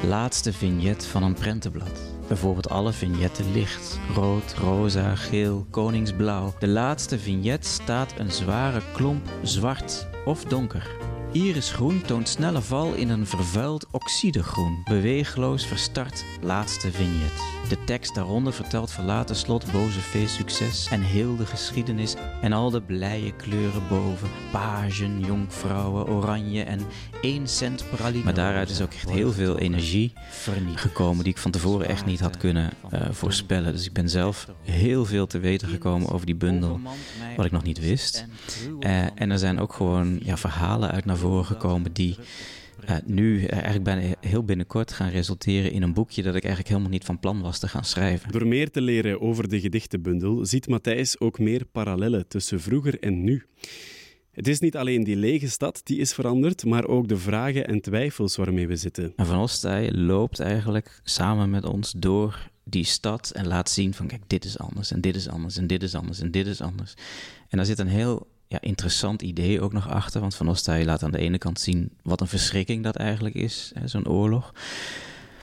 Laatste 0.07 0.53
vignet 0.53 1.07
van 1.07 1.23
een 1.23 1.35
prentenblad. 1.35 2.01
Bijvoorbeeld 2.29 2.69
alle 2.69 2.93
vignetten 2.93 3.53
licht. 3.53 3.99
Rood, 4.15 4.55
rosa, 4.55 5.15
geel, 5.15 5.67
koningsblauw. 5.71 6.55
De 6.59 6.69
laatste 6.69 7.19
vignet 7.19 7.67
staat 7.67 8.19
een 8.19 8.31
zware 8.31 8.83
klomp 8.93 9.29
zwart 9.43 10.07
of 10.25 10.45
donker. 10.45 11.12
Irisgroen 11.33 12.03
toont 12.03 12.29
snelle 12.29 12.61
val 12.61 12.95
in 12.95 13.09
een 13.09 13.27
vervuild 13.27 13.87
oxidegroen. 13.91 14.83
Beweegloos 14.85 15.67
verstart 15.67 16.25
laatste 16.41 16.91
vignet. 16.91 17.62
De 17.73 17.85
tekst 17.85 18.15
daaronder 18.15 18.53
vertelt 18.53 18.91
verlaten 18.91 19.37
slot, 19.37 19.73
boze 19.73 20.01
feest, 20.01 20.35
succes 20.35 20.89
en 20.91 21.01
heel 21.01 21.37
de 21.37 21.47
geschiedenis 21.47 22.15
en 22.41 22.53
al 22.53 22.71
de 22.71 22.83
blije 22.83 23.33
kleuren 23.37 23.89
boven. 23.89 24.29
Pagen, 24.51 25.21
jonkvrouwen, 25.21 26.07
oranje 26.07 26.63
en 26.63 26.81
1 27.23 27.49
cent 27.49 27.85
praline. 27.91 28.25
Maar 28.25 28.35
daaruit 28.35 28.71
is 28.71 28.81
ook 28.81 28.93
echt 28.93 29.11
heel 29.11 29.33
veel 29.33 29.59
energie 29.59 30.13
gekomen 30.75 31.25
die 31.25 31.33
ik 31.33 31.39
van 31.39 31.51
tevoren 31.51 31.89
echt 31.89 32.07
niet 32.07 32.21
had 32.21 32.37
kunnen 32.37 32.71
uh, 32.95 33.01
voorspellen. 33.11 33.73
Dus 33.73 33.87
ik 33.87 33.93
ben 33.93 34.09
zelf 34.09 34.49
heel 34.63 35.05
veel 35.05 35.27
te 35.27 35.39
weten 35.39 35.69
gekomen 35.69 36.11
over 36.11 36.27
die 36.27 36.37
bundel, 36.37 36.81
wat 37.37 37.47
ik 37.47 37.53
nog 37.53 37.63
niet 37.63 37.81
wist. 37.81 38.27
Uh, 38.81 39.21
en 39.21 39.31
er 39.31 39.39
zijn 39.39 39.61
ook 39.61 39.73
gewoon 39.73 40.19
ja, 40.23 40.37
verhalen 40.37 40.91
uit 40.91 41.05
naar 41.05 41.17
voren 41.17 41.45
gekomen 41.45 41.93
die 41.93 42.17
uh, 42.89 42.97
nu 43.05 43.45
eigenlijk 43.45 43.85
bijna 43.85 44.15
heel 44.21 44.45
binnenkort 44.45 44.93
gaan 44.93 45.09
resulteren 45.09 45.73
in 45.73 45.83
een 45.83 45.93
boekje 45.93 46.23
dat 46.23 46.35
ik 46.35 46.43
eigenlijk 46.43 46.69
helemaal 46.69 46.93
niet 46.93 47.05
van 47.05 47.19
plan 47.19 47.41
was 47.41 47.59
te 47.59 47.69
gaan 47.69 47.85
schrijven. 47.85 48.33
Door 48.33 48.47
meer 48.47 48.71
te 48.71 48.81
leren 48.81 49.21
over 49.21 49.49
de 49.49 49.61
gedichtenbundel 49.61 50.47
ziet 50.47 50.69
Matthijs 50.69 51.21
ook 51.21 51.39
meer 51.39 51.65
parallellen 51.65 52.29
tussen 52.29 52.61
vroeger 52.61 53.01
en 53.01 53.25
nu. 53.25 53.47
Het 54.33 54.49
is 54.49 54.61
niet 54.61 54.77
alleen 54.77 55.05
die 55.05 55.17
lege 55.17 55.49
stad 55.49 55.81
die 55.85 55.99
is 55.99 56.13
veranderd, 56.13 56.65
maar 56.65 56.87
ook 56.87 57.09
de 57.09 57.17
vragen 57.17 57.67
en 57.67 57.81
twijfels 57.81 58.37
waarmee 58.37 58.69
we 58.69 58.77
zitten. 58.77 59.13
En 59.17 59.27
Van 59.27 59.41
Ostij 59.41 59.93
loopt 59.93 60.41
eigenlijk 60.41 61.01
samen 61.03 61.51
met 61.51 61.65
ons 61.65 61.93
door 61.97 62.51
die 62.65 62.85
stad 62.85 63.31
en 63.31 63.47
laat 63.47 63.71
zien 63.71 63.95
van 63.95 64.07
kijk, 64.07 64.23
dit 64.27 64.45
is 64.45 64.59
anders 64.59 64.91
en 64.91 65.01
dit 65.01 65.17
is 65.17 65.29
anders 65.29 65.57
en 65.57 65.67
dit 65.67 65.83
is 65.83 65.95
anders 65.95 66.21
en 66.21 66.31
dit 66.31 66.47
is 66.47 66.61
anders. 66.61 66.95
En 67.49 67.57
daar 67.57 67.67
zit 67.67 67.79
een 67.79 67.89
heel 67.89 68.27
ja, 68.53 68.61
interessant 68.61 69.23
idee 69.23 69.61
ook 69.61 69.73
nog 69.73 69.89
achter. 69.89 70.21
Want 70.21 70.35
Van 70.35 70.49
Ostij 70.49 70.85
laat 70.85 71.03
aan 71.03 71.11
de 71.11 71.19
ene 71.19 71.39
kant 71.39 71.61
zien 71.61 71.91
wat 72.03 72.21
een 72.21 72.27
verschrikking 72.27 72.83
dat 72.83 72.97
eigenlijk 72.97 73.35
is, 73.35 73.73
zo'n 73.85 74.09
oorlog. 74.09 74.55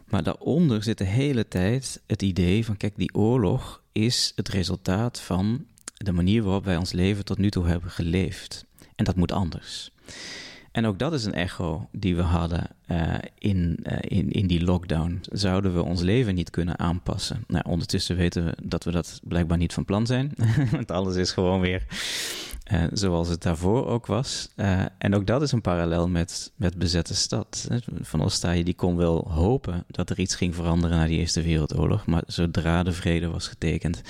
Maar 0.09 0.23
daaronder 0.23 0.83
zit 0.83 0.97
de 0.97 1.03
hele 1.03 1.47
tijd 1.47 2.01
het 2.07 2.21
idee 2.21 2.65
van: 2.65 2.77
kijk, 2.77 2.93
die 2.95 3.13
oorlog 3.13 3.81
is 3.91 4.33
het 4.35 4.49
resultaat 4.49 5.19
van 5.19 5.65
de 5.93 6.11
manier 6.11 6.43
waarop 6.43 6.65
wij 6.65 6.77
ons 6.77 6.91
leven 6.91 7.25
tot 7.25 7.37
nu 7.37 7.49
toe 7.49 7.67
hebben 7.67 7.91
geleefd. 7.91 8.65
En 8.95 9.05
dat 9.05 9.15
moet 9.15 9.31
anders. 9.31 9.91
En 10.71 10.85
ook 10.85 10.99
dat 10.99 11.13
is 11.13 11.25
een 11.25 11.33
echo 11.33 11.87
die 11.91 12.15
we 12.15 12.21
hadden 12.21 12.67
uh, 12.87 13.13
in, 13.37 13.79
uh, 13.83 13.97
in, 14.01 14.31
in 14.31 14.47
die 14.47 14.63
lockdown. 14.63 15.21
Zouden 15.31 15.73
we 15.73 15.83
ons 15.83 16.01
leven 16.01 16.35
niet 16.35 16.49
kunnen 16.49 16.79
aanpassen? 16.79 17.43
Nou, 17.47 17.63
ondertussen 17.67 18.15
weten 18.15 18.45
we 18.45 18.55
dat 18.63 18.83
we 18.83 18.91
dat 18.91 19.19
blijkbaar 19.23 19.57
niet 19.57 19.73
van 19.73 19.85
plan 19.85 20.05
zijn. 20.05 20.33
Want 20.71 20.91
alles 20.91 21.15
is 21.15 21.31
gewoon 21.31 21.59
weer 21.59 21.85
uh, 22.73 22.83
zoals 22.93 23.27
het 23.27 23.41
daarvoor 23.41 23.87
ook 23.87 24.05
was. 24.05 24.49
Uh, 24.55 24.81
en 24.97 25.15
ook 25.15 25.27
dat 25.27 25.41
is 25.41 25.51
een 25.51 25.61
parallel 25.61 26.07
met, 26.07 26.51
met 26.55 26.77
bezette 26.77 27.15
stad. 27.15 27.67
Van 28.01 28.21
Ostaaije 28.21 28.63
die 28.63 28.73
kon 28.73 28.95
wel 28.95 29.31
hopen 29.31 29.83
dat 29.87 30.09
er 30.09 30.19
iets 30.19 30.35
ging 30.35 30.55
veranderen 30.55 30.97
na 30.97 31.05
die 31.05 31.19
Eerste 31.19 31.41
Wereldoorlog. 31.41 32.05
Maar 32.05 32.23
zodra 32.27 32.83
de 32.83 32.91
vrede 32.91 33.29
was 33.29 33.47
getekend 33.47 34.01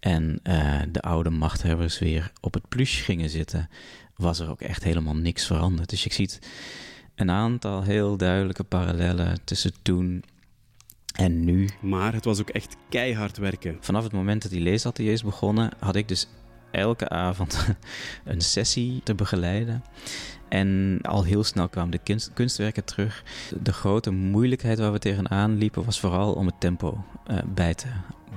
en 0.00 0.40
uh, 0.42 0.80
de 0.92 1.00
oude 1.00 1.30
machthebbers 1.30 1.98
weer 1.98 2.32
op 2.40 2.54
het 2.54 2.68
plush 2.68 3.04
gingen 3.04 3.30
zitten, 3.30 3.68
was 4.16 4.38
er 4.40 4.50
ook 4.50 4.60
echt 4.60 4.84
helemaal 4.84 5.16
niks 5.16 5.46
veranderd. 5.46 5.90
Dus 5.90 6.04
je 6.04 6.12
ziet 6.12 6.38
een 7.14 7.30
aantal 7.30 7.82
heel 7.82 8.16
duidelijke 8.16 8.64
parallellen 8.64 9.38
tussen 9.44 9.72
toen 9.82 10.24
en 11.14 11.44
nu. 11.44 11.68
Maar 11.80 12.12
het 12.12 12.24
was 12.24 12.40
ook 12.40 12.50
echt 12.50 12.76
keihard 12.88 13.36
werken. 13.36 13.76
Vanaf 13.80 14.02
het 14.02 14.12
moment 14.12 14.42
dat 14.42 14.50
die 14.50 14.60
leesateliers 14.60 15.22
begonnen, 15.22 15.70
had 15.78 15.96
ik 15.96 16.08
dus 16.08 16.28
elke 16.70 17.08
avond 17.08 17.66
een 18.24 18.40
sessie 18.40 19.00
te 19.04 19.14
begeleiden. 19.14 19.84
En 20.48 20.98
al 21.02 21.24
heel 21.24 21.44
snel 21.44 21.68
kwamen 21.68 21.90
de 21.90 21.98
kunst, 21.98 22.30
kunstwerken 22.34 22.84
terug. 22.84 23.22
De 23.60 23.72
grote 23.72 24.10
moeilijkheid 24.10 24.78
waar 24.78 24.92
we 24.92 24.98
tegenaan 24.98 25.56
liepen 25.56 25.84
was 25.84 26.00
vooral 26.00 26.32
om 26.32 26.46
het 26.46 26.60
tempo 26.60 27.04
uh, 27.30 27.38
bij 27.54 27.74
te 27.74 27.88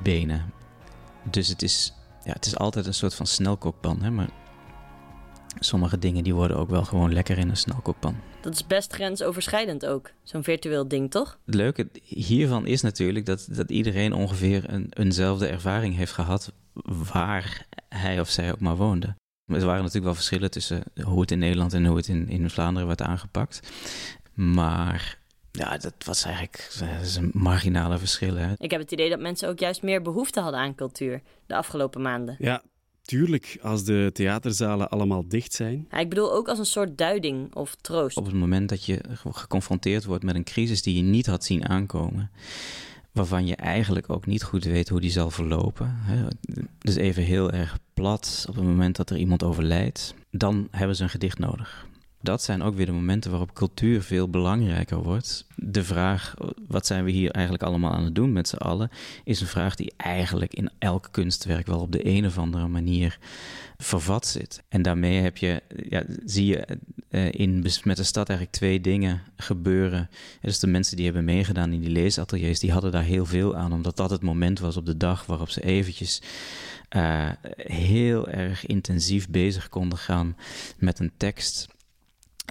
benen. 0.04 0.54
Dus 1.24 1.48
het 1.48 1.62
is, 1.62 1.94
ja, 2.24 2.34
het 2.34 2.46
is 2.46 2.58
altijd 2.58 2.86
een 2.86 2.94
soort 2.94 3.16
van 3.16 3.26
snelkookpan. 3.26 4.02
Hè? 4.02 4.12
Maar 4.12 4.30
sommige 5.60 5.98
dingen 5.98 6.24
die 6.24 6.36
worden 6.36 6.58
ook 6.58 6.70
wel 6.70 6.84
gewoon 6.84 7.14
lekker 7.14 7.38
in 7.38 7.50
een 7.50 7.58
snelkookpan. 7.58 8.16
Dat 8.42 8.54
is 8.54 8.68
best 8.68 8.94
grensoverschrijdend 8.94 9.86
ook, 9.86 10.12
zo'n 10.24 10.44
virtueel 10.44 10.88
ding, 10.88 11.12
toch? 11.12 11.40
Het 11.46 11.56
leuke 11.56 11.90
hiervan 12.04 12.66
is 12.68 12.82
natuurlijk 12.82 13.26
dat, 13.26 13.48
dat 13.52 13.70
iedereen 13.70 14.14
ongeveer 14.14 14.64
een, 14.74 14.88
eenzelfde 14.90 15.48
ervaring 15.48 15.96
heeft 15.96 16.12
gehad 16.12 16.54
waar 17.12 17.68
hij 17.90 18.20
of 18.20 18.30
zij 18.30 18.52
ook 18.52 18.60
maar 18.60 18.76
woonde. 18.76 19.16
Er 19.46 19.66
waren 19.66 19.78
natuurlijk 19.78 20.04
wel 20.04 20.16
verschillen 20.16 20.52
tussen 20.52 20.84
hoe 21.04 21.22
het 21.22 21.32
in 21.32 21.40
Nederland 21.40 21.74
en 21.74 21.86
hoe 21.86 21.98
het 21.98 22.08
in, 22.08 22.30
in 22.30 22.50
Vlaanderen 22.50 22.88
werd 22.88 23.02
aangepakt. 23.02 23.72
Maar 24.34 25.20
ja, 25.52 25.78
dat 25.78 25.94
was 26.06 26.24
eigenlijk 26.24 26.76
dat 26.80 27.02
is 27.02 27.16
een 27.16 27.32
marginale 27.34 27.98
verschillen. 27.98 28.56
Ik 28.58 28.72
heb 28.72 28.80
het 28.80 28.92
idee 28.92 29.10
dat 29.10 29.20
mensen 29.20 29.50
ook 29.50 29.60
juist 29.60 29.82
meer 29.82 30.02
behoefte 30.02 30.40
hadden 30.40 30.60
aan 30.60 30.76
cultuur 30.76 31.22
de 31.46 31.56
afgelopen 31.56 32.02
maanden. 32.02 32.36
Ja, 32.40 32.62
tuurlijk, 33.12 33.58
als 33.62 33.84
de 33.84 34.10
theaterzalen 34.14 34.90
allemaal 34.90 35.28
dicht 35.28 35.54
zijn. 35.54 35.88
Ja, 35.90 35.98
ik 35.98 36.10
bedoel 36.10 36.34
ook 36.34 36.48
als 36.48 36.60
een 36.60 36.66
soort 36.66 36.98
duiding 36.98 37.56
of 37.56 37.76
troost. 37.82 38.18
Op 38.18 38.26
het 38.26 38.34
moment 38.34 38.70
dat 38.70 38.86
je 38.86 39.00
geconfronteerd 39.32 40.06
wordt 40.06 40.24
met 40.24 40.36
een 40.36 40.44
crisis 40.44 40.82
die 40.82 40.96
je 40.96 41.02
niet 41.02 41.26
had 41.26 41.44
zien 41.44 41.68
aankomen 41.68 42.32
waarvan 43.12 43.46
je 43.46 43.56
eigenlijk 43.56 44.10
ook 44.10 44.26
niet 44.26 44.44
goed 44.44 44.64
weet 44.64 44.90
hoe 44.90 45.02
die 45.02 45.12
zal 45.12 45.30
verlopen. 45.30 45.98
Dus 46.80 46.96
even 46.96 47.24
heel 47.24 47.52
erg 47.52 47.78
plat, 47.94 48.46
op 48.50 48.56
het 48.56 48.64
moment 48.64 48.96
dat 48.96 49.10
er 49.10 49.18
iemand 49.18 49.44
overlijdt, 49.44 50.14
dan 50.30 50.68
hebben 50.72 50.96
ze 50.96 51.04
een 51.04 51.10
gedicht 51.10 51.40
nodig. 51.40 51.88
Dat 52.22 52.44
zijn 52.44 52.62
ook 52.62 52.76
weer 52.76 52.86
de 52.86 52.92
momenten 52.92 53.32
waarop 53.32 53.54
cultuur 53.54 54.02
veel 54.02 54.30
belangrijker 54.30 54.98
wordt. 54.98 55.46
De 55.56 55.84
vraag, 55.84 56.34
wat 56.68 56.86
zijn 56.86 57.04
we 57.04 57.12
hier 57.12 57.32
eigenlijk 57.32 57.64
allemaal 57.64 57.94
aan 57.94 58.04
het 58.04 58.16
doen 58.16 58.34
met 58.34 58.48
z'n 58.48 58.56
allen, 58.56 58.90
is 59.24 59.42
een 59.42 59.48
vraag 59.48 59.76
die 59.76 59.94
eigenlijk 59.98 60.54
in 60.54 60.70
elk 60.80 61.08
kunstwerk 61.12 61.68
wel 61.68 61.80
op 61.80 61.92
de 61.92 62.06
een 62.06 62.26
of 62.26 62.38
andere 62.38 62.68
manier 62.68 63.20
vervat 63.78 64.28
zit. 64.28 64.64
En 64.70 64.82
daarmee 64.82 65.22
heb 65.22 65.38
je, 65.38 65.62
ja, 65.90 66.04
zie 66.26 66.46
je 66.46 66.78
uh, 67.10 67.32
in 67.32 67.66
met 67.84 67.98
de 67.98 68.04
stad 68.04 68.30
eigenlijk 68.30 68.58
twee 68.58 68.82
dingen 68.82 69.22
gebeuren. 69.38 70.10
Dus 70.42 70.60
de 70.60 70.68
mensen 70.68 70.96
die 70.96 71.06
hebben 71.06 71.26
meegedaan 71.26 71.74
in 71.74 71.80
die 71.80 71.90
leesateliers, 71.90 72.60
die 72.60 72.72
hadden 72.72 72.92
daar 72.92 73.04
heel 73.04 73.26
veel 73.26 73.56
aan, 73.56 73.74
omdat 73.74 73.98
dat 73.98 74.10
het 74.10 74.22
moment 74.22 74.60
was 74.60 74.78
op 74.78 74.86
de 74.86 74.98
dag 74.98 75.26
waarop 75.26 75.50
ze 75.50 75.62
eventjes 75.62 76.22
uh, 76.96 77.30
heel 77.56 78.28
erg 78.28 78.66
intensief 78.66 79.30
bezig 79.30 79.70
konden 79.70 79.98
gaan 79.98 80.38
met 80.78 81.00
een 81.00 81.12
tekst 81.18 81.68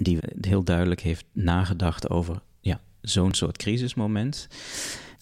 die 0.01 0.19
heel 0.41 0.65
duidelijk 0.65 1.01
heeft 1.01 1.25
nagedacht 1.33 2.11
over 2.11 2.43
ja, 2.61 2.81
zo'n 3.01 3.35
soort 3.35 3.57
crisismoment. 3.57 4.49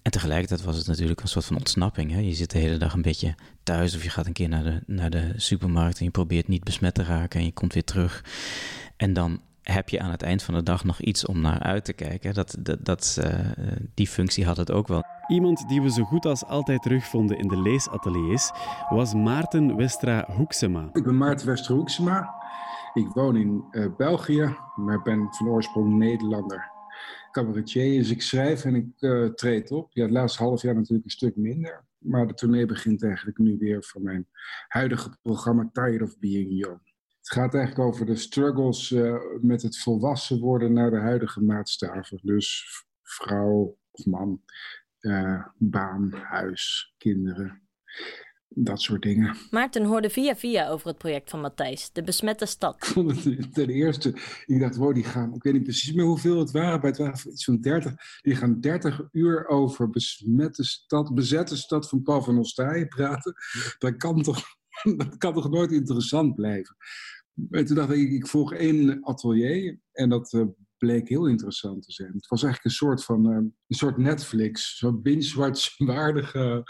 En 0.02 0.10
tegelijkertijd 0.10 0.62
was 0.62 0.76
het 0.76 0.86
natuurlijk 0.86 1.20
een 1.20 1.28
soort 1.28 1.44
van 1.44 1.56
ontsnapping. 1.56 2.10
Hè? 2.10 2.18
Je 2.18 2.34
zit 2.34 2.50
de 2.50 2.58
hele 2.58 2.76
dag 2.76 2.92
een 2.92 3.02
beetje 3.02 3.34
thuis 3.62 3.94
of 3.94 4.02
je 4.02 4.10
gaat 4.10 4.26
een 4.26 4.32
keer 4.32 4.48
naar 4.48 4.64
de, 4.64 4.82
naar 4.86 5.10
de 5.10 5.32
supermarkt 5.36 5.98
en 5.98 6.04
je 6.04 6.10
probeert 6.10 6.48
niet 6.48 6.64
besmet 6.64 6.94
te 6.94 7.02
raken 7.02 7.40
en 7.40 7.46
je 7.46 7.52
komt 7.52 7.72
weer 7.72 7.84
terug. 7.84 8.24
En 8.96 9.12
dan 9.12 9.40
heb 9.62 9.88
je 9.88 10.00
aan 10.00 10.10
het 10.10 10.22
eind 10.22 10.42
van 10.42 10.54
de 10.54 10.62
dag 10.62 10.84
nog 10.84 11.00
iets 11.00 11.26
om 11.26 11.40
naar 11.40 11.58
uit 11.58 11.84
te 11.84 11.92
kijken. 11.92 12.34
Dat, 12.34 12.56
dat, 12.58 12.84
dat 12.84 13.18
uh, 13.24 13.30
die 13.94 14.06
functie 14.06 14.44
had 14.44 14.56
het 14.56 14.70
ook 14.70 14.88
wel. 14.88 15.02
Iemand 15.26 15.68
die 15.68 15.82
we 15.82 15.90
zo 15.90 16.04
goed 16.04 16.26
als 16.26 16.44
altijd 16.44 16.82
terugvonden 16.82 17.38
in 17.38 17.48
de 17.48 17.62
leesateliers 17.62 18.50
was 18.88 19.14
Maarten 19.14 19.76
Westra 19.76 20.24
Hoeksema. 20.36 20.88
Ik 20.92 21.04
ben 21.04 21.16
Maarten 21.16 21.46
Westra 21.46 21.74
Hoeksema. 21.74 22.34
Ik 22.98 23.08
woon 23.08 23.36
in 23.36 23.64
uh, 23.70 23.96
België, 23.96 24.56
maar 24.76 25.02
ben 25.02 25.34
van 25.34 25.48
oorsprong 25.48 25.98
Nederlander 25.98 26.70
cabaretier. 27.30 27.98
Dus 27.98 28.10
ik 28.10 28.22
schrijf 28.22 28.64
en 28.64 28.74
ik 28.74 28.86
uh, 28.98 29.28
treed 29.28 29.70
op. 29.70 29.92
Ja, 29.92 30.02
het 30.02 30.10
laatste 30.10 30.42
half 30.42 30.62
jaar 30.62 30.74
natuurlijk 30.74 31.04
een 31.04 31.10
stuk 31.10 31.36
minder. 31.36 31.84
Maar 31.98 32.26
de 32.26 32.34
tournee 32.34 32.66
begint 32.66 33.02
eigenlijk 33.02 33.38
nu 33.38 33.56
weer 33.58 33.84
voor 33.84 34.02
mijn 34.02 34.28
huidige 34.68 35.18
programma 35.22 35.68
Tired 35.72 36.02
of 36.02 36.18
Being 36.18 36.50
Young. 36.50 36.80
Het 37.18 37.32
gaat 37.32 37.54
eigenlijk 37.54 37.88
over 37.88 38.06
de 38.06 38.16
struggles 38.16 38.90
uh, 38.90 39.16
met 39.40 39.62
het 39.62 39.78
volwassen 39.78 40.40
worden 40.40 40.72
naar 40.72 40.90
de 40.90 41.00
huidige 41.00 41.42
maatstaven. 41.42 42.20
Dus 42.22 42.66
vrouw 43.02 43.78
of 43.90 44.06
man, 44.06 44.42
baan, 45.58 46.12
huis, 46.12 46.94
kinderen 46.96 47.62
dat 48.48 48.80
soort 48.80 49.02
dingen. 49.02 49.36
Maarten 49.50 49.84
hoorde 49.84 50.10
via 50.10 50.36
via 50.36 50.68
over 50.68 50.88
het 50.88 50.98
project 50.98 51.30
van 51.30 51.40
Matthijs, 51.40 51.92
de 51.92 52.02
besmette 52.02 52.46
stad. 52.46 52.74
Ik 52.74 52.84
vond 52.84 53.24
het 53.24 53.54
ten 53.54 53.68
eerste, 53.68 54.08
ik 54.46 54.60
dacht, 54.60 54.76
wow, 54.76 54.94
die 54.94 55.04
gaan, 55.04 55.34
ik 55.34 55.42
weet 55.42 55.52
niet 55.52 55.62
precies 55.62 55.92
meer 55.92 56.04
hoeveel 56.04 56.38
het 56.38 56.50
waren, 56.50 56.80
maar 56.80 56.90
het 56.90 56.98
waren 56.98 57.30
iets 57.30 57.44
van 57.44 57.60
30. 57.60 57.92
Die 58.22 58.34
gaan 58.34 58.60
30 58.60 59.00
uur 59.12 59.46
over 59.46 59.90
besmette 59.90 60.64
stad, 60.64 61.14
bezette 61.14 61.56
stad 61.56 61.88
van 61.88 62.02
Paul 62.02 62.22
van 62.22 62.38
Ostaaien 62.38 62.88
praten. 62.88 63.34
Dat 63.78 63.96
kan 63.96 64.22
toch, 64.22 64.42
dat 64.96 65.16
kan 65.16 65.34
toch 65.34 65.50
nooit 65.50 65.72
interessant 65.72 66.34
blijven. 66.34 66.76
En 67.50 67.64
toen 67.64 67.76
dacht 67.76 67.90
ik, 67.90 68.10
ik 68.10 68.26
volg 68.26 68.52
één 68.52 69.04
atelier 69.04 69.78
en 69.92 70.08
dat 70.08 70.32
uh, 70.32 70.44
bleek 70.78 71.08
heel 71.08 71.26
interessant 71.26 71.82
te 71.82 71.92
zijn. 71.92 72.12
Het 72.12 72.26
was 72.26 72.42
eigenlijk 72.42 72.64
een 72.64 72.86
soort 72.86 73.04
van 73.04 73.30
uh, 73.30 73.36
een 73.36 73.76
soort 73.76 73.96
Netflix, 73.96 74.78
zo'n 74.78 75.02
binge-watch 75.02 75.78
waardige 75.78 76.62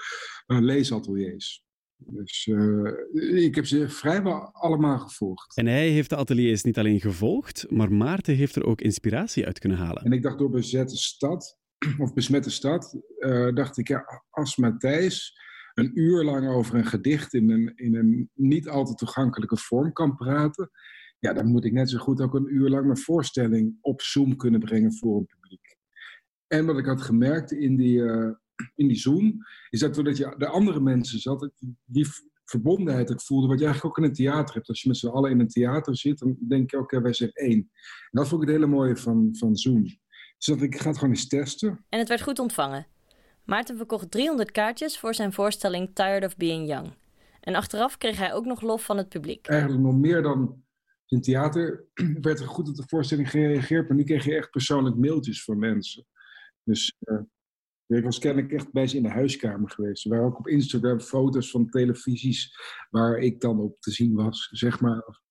uh, 0.46 0.60
leesateliers. 0.60 1.66
Dus 1.98 2.46
uh, 2.46 3.44
ik 3.44 3.54
heb 3.54 3.66
ze 3.66 3.88
vrijwel 3.88 4.50
allemaal 4.52 4.98
gevolgd. 4.98 5.56
En 5.56 5.66
hij 5.66 5.88
heeft 5.88 6.10
de 6.10 6.16
ateliers 6.16 6.62
niet 6.62 6.78
alleen 6.78 7.00
gevolgd, 7.00 7.66
maar 7.70 7.92
Maarten 7.92 8.34
heeft 8.34 8.56
er 8.56 8.64
ook 8.64 8.80
inspiratie 8.80 9.46
uit 9.46 9.58
kunnen 9.58 9.78
halen. 9.78 10.02
En 10.02 10.12
ik 10.12 10.22
dacht 10.22 10.38
door 10.38 10.50
bezette 10.50 10.96
stad, 10.96 11.58
of 11.98 12.14
besmette 12.14 12.50
stad, 12.50 12.98
uh, 13.18 13.54
dacht 13.54 13.78
ik, 13.78 13.88
ja, 13.88 14.24
als 14.30 14.56
Matthijs 14.56 15.46
een 15.74 15.90
uur 15.94 16.24
lang 16.24 16.48
over 16.48 16.74
een 16.74 16.86
gedicht 16.86 17.34
in 17.34 17.50
een, 17.50 17.72
in 17.76 17.94
een 17.94 18.30
niet 18.34 18.68
al 18.68 18.84
te 18.84 18.94
toegankelijke 18.94 19.56
vorm 19.56 19.92
kan 19.92 20.16
praten, 20.16 20.70
ja, 21.18 21.32
dan 21.32 21.46
moet 21.46 21.64
ik 21.64 21.72
net 21.72 21.90
zo 21.90 21.98
goed 21.98 22.20
ook 22.20 22.34
een 22.34 22.54
uur 22.54 22.68
lang 22.68 22.84
mijn 22.84 22.98
voorstelling 22.98 23.78
op 23.80 24.02
Zoom 24.02 24.36
kunnen 24.36 24.60
brengen 24.60 24.94
voor 24.94 25.16
een 25.16 25.26
publiek. 25.26 25.76
En 26.46 26.66
wat 26.66 26.78
ik 26.78 26.86
had 26.86 27.02
gemerkt 27.02 27.52
in 27.52 27.76
die, 27.76 27.98
uh, 27.98 28.30
in 28.74 28.88
die 28.88 28.96
Zoom, 28.96 29.38
is 29.70 29.80
dat 29.80 29.94
doordat 29.94 30.16
je 30.16 30.34
de 30.38 30.48
andere 30.48 30.80
mensen 30.80 31.18
zat, 31.18 31.50
die 31.84 32.06
verbondenheid 32.44 33.10
ik 33.10 33.20
voelde, 33.20 33.46
wat 33.46 33.58
je 33.58 33.64
eigenlijk 33.64 33.98
ook 33.98 34.04
in 34.04 34.10
een 34.10 34.16
theater 34.16 34.54
hebt. 34.54 34.68
Als 34.68 34.82
je 34.82 34.88
met 34.88 34.96
z'n 34.96 35.06
allen 35.06 35.30
in 35.30 35.40
een 35.40 35.48
theater 35.48 35.96
zit, 35.96 36.18
dan 36.18 36.36
denk 36.48 36.70
je, 36.70 36.78
oké, 36.78 37.00
wij 37.00 37.12
zijn 37.12 37.30
één. 37.32 37.58
En 37.58 37.70
dat 38.10 38.28
vond 38.28 38.42
ik 38.42 38.48
het 38.48 38.56
hele 38.56 38.70
mooie 38.70 38.96
van, 38.96 39.28
van 39.32 39.56
Zoom. 39.56 39.82
Dus 39.82 40.46
dat 40.46 40.62
ik 40.62 40.80
ga 40.80 40.88
het 40.88 40.98
gewoon 40.98 41.14
eens 41.14 41.28
testen. 41.28 41.84
En 41.88 41.98
het 41.98 42.08
werd 42.08 42.22
goed 42.22 42.38
ontvangen. 42.38 42.86
Maarten 43.44 43.76
verkocht 43.76 44.10
300 44.10 44.50
kaartjes 44.50 44.98
voor 44.98 45.14
zijn 45.14 45.32
voorstelling 45.32 45.90
Tired 45.94 46.24
of 46.24 46.36
Being 46.36 46.68
Young. 46.68 46.92
En 47.40 47.54
achteraf 47.54 47.98
kreeg 47.98 48.18
hij 48.18 48.34
ook 48.34 48.44
nog 48.44 48.60
lof 48.60 48.84
van 48.84 48.96
het 48.96 49.08
publiek. 49.08 49.46
Eigenlijk 49.46 49.82
nog 49.82 49.94
meer 49.94 50.22
dan 50.22 50.62
in 51.06 51.20
theater 51.20 51.84
werd 52.20 52.40
er 52.40 52.48
goed 52.48 52.68
op 52.68 52.74
de 52.74 52.84
voorstelling 52.86 53.30
gereageerd, 53.30 53.88
maar 53.88 53.96
nu 53.96 54.04
kreeg 54.04 54.24
je 54.24 54.36
echt 54.36 54.50
persoonlijk 54.50 54.96
mailtjes 54.96 55.44
van 55.44 55.58
mensen. 55.58 56.06
Dus 56.64 56.96
uh, 57.00 57.18
ik 57.96 58.04
was 58.04 58.18
kennelijk 58.18 58.52
echt 58.52 58.72
bij 58.72 58.86
ze 58.86 58.96
in 58.96 59.02
de 59.02 59.08
huiskamer 59.08 59.70
geweest. 59.70 60.04
Er 60.04 60.10
waren 60.10 60.26
ook 60.26 60.38
op 60.38 60.48
Instagram 60.48 61.00
foto's 61.00 61.50
van 61.50 61.68
televisies 61.68 62.56
waar 62.90 63.18
ik 63.18 63.40
dan 63.40 63.60
op 63.60 63.80
te 63.80 63.90
zien 63.90 64.14
was. 64.14 64.48
Zeg 64.50 64.80
maar, 64.80 65.22